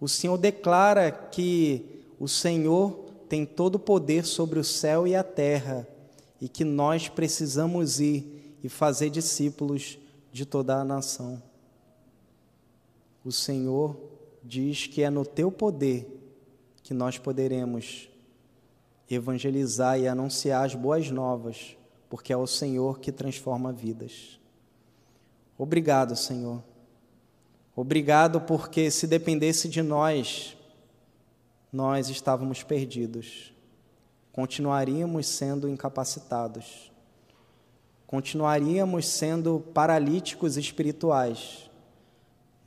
o 0.00 0.08
Senhor 0.08 0.36
declara 0.36 1.10
que 1.10 2.02
o 2.18 2.28
Senhor 2.28 3.06
tem 3.28 3.44
todo 3.44 3.76
o 3.76 3.80
poder 3.80 4.24
sobre 4.24 4.58
o 4.58 4.64
céu 4.64 5.06
e 5.06 5.14
a 5.14 5.22
terra 5.22 5.86
e 6.40 6.48
que 6.48 6.64
nós 6.64 7.08
precisamos 7.08 8.00
ir 8.00 8.56
e 8.62 8.68
fazer 8.68 9.10
discípulos 9.10 9.98
de 10.32 10.44
toda 10.44 10.76
a 10.76 10.84
nação 10.84 11.42
o 13.28 13.32
Senhor 13.32 13.94
diz 14.42 14.86
que 14.86 15.02
é 15.02 15.10
no 15.10 15.24
teu 15.24 15.52
poder 15.52 16.06
que 16.82 16.94
nós 16.94 17.18
poderemos 17.18 18.08
evangelizar 19.10 20.00
e 20.00 20.08
anunciar 20.08 20.64
as 20.64 20.74
boas 20.74 21.10
novas, 21.10 21.76
porque 22.08 22.32
é 22.32 22.36
o 22.36 22.46
Senhor 22.46 22.98
que 22.98 23.12
transforma 23.12 23.72
vidas. 23.72 24.40
Obrigado, 25.56 26.16
Senhor. 26.16 26.62
Obrigado 27.74 28.40
porque 28.40 28.90
se 28.90 29.06
dependesse 29.06 29.68
de 29.68 29.82
nós, 29.82 30.56
nós 31.72 32.08
estávamos 32.08 32.62
perdidos. 32.62 33.52
Continuaríamos 34.32 35.26
sendo 35.26 35.68
incapacitados. 35.68 36.90
Continuaríamos 38.06 39.06
sendo 39.06 39.60
paralíticos 39.72 40.56
espirituais 40.56 41.68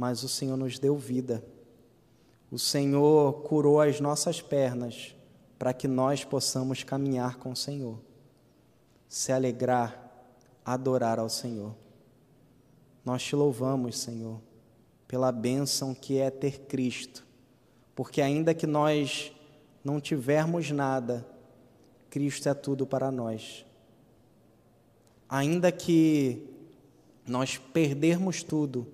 mas 0.02 0.24
o 0.24 0.28
Senhor 0.28 0.58
nos 0.58 0.80
deu 0.80 0.98
vida. 0.98 1.46
O 2.50 2.58
Senhor 2.58 3.44
curou 3.44 3.80
as 3.80 4.00
nossas 4.00 4.42
pernas 4.42 5.16
para 5.60 5.74
que 5.74 5.88
nós 5.88 6.26
possamos 6.26 6.82
caminhar 6.82 7.38
com 7.38 7.52
o 7.52 7.56
Senhor, 7.56 8.00
se 9.12 9.34
alegrar, 9.34 10.10
adorar 10.64 11.20
ao 11.20 11.28
Senhor. 11.28 11.76
Nós 13.04 13.22
te 13.22 13.36
louvamos, 13.36 14.00
Senhor, 14.00 14.40
pela 15.06 15.34
bênção 15.34 15.94
que 15.94 16.18
é 16.18 16.30
ter 16.30 16.62
Cristo, 16.62 17.28
porque 17.94 18.22
ainda 18.22 18.54
que 18.54 18.66
nós 18.66 19.34
não 19.84 20.00
tivermos 20.00 20.72
nada, 20.72 21.28
Cristo 22.10 22.48
é 22.48 22.54
tudo 22.54 22.88
para 22.88 23.12
nós. 23.12 23.66
Ainda 25.28 25.74
que 25.74 26.48
nós 27.28 27.58
perdermos 27.58 28.44
tudo, 28.44 28.88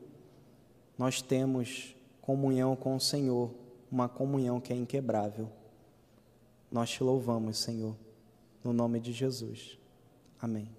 nós 0.97 1.21
temos 1.21 1.95
comunhão 2.21 2.75
com 2.75 2.95
o 2.95 2.99
Senhor, 2.99 3.53
uma 3.91 4.09
comunhão 4.09 4.59
que 4.59 4.73
é 4.73 4.75
inquebrável. 4.75 5.47
Nós 6.71 6.89
te 6.89 7.03
louvamos, 7.03 7.59
Senhor, 7.59 7.95
no 8.63 8.73
nome 8.73 8.99
de 8.99 9.13
Jesus. 9.13 9.77
Amém. 10.39 10.69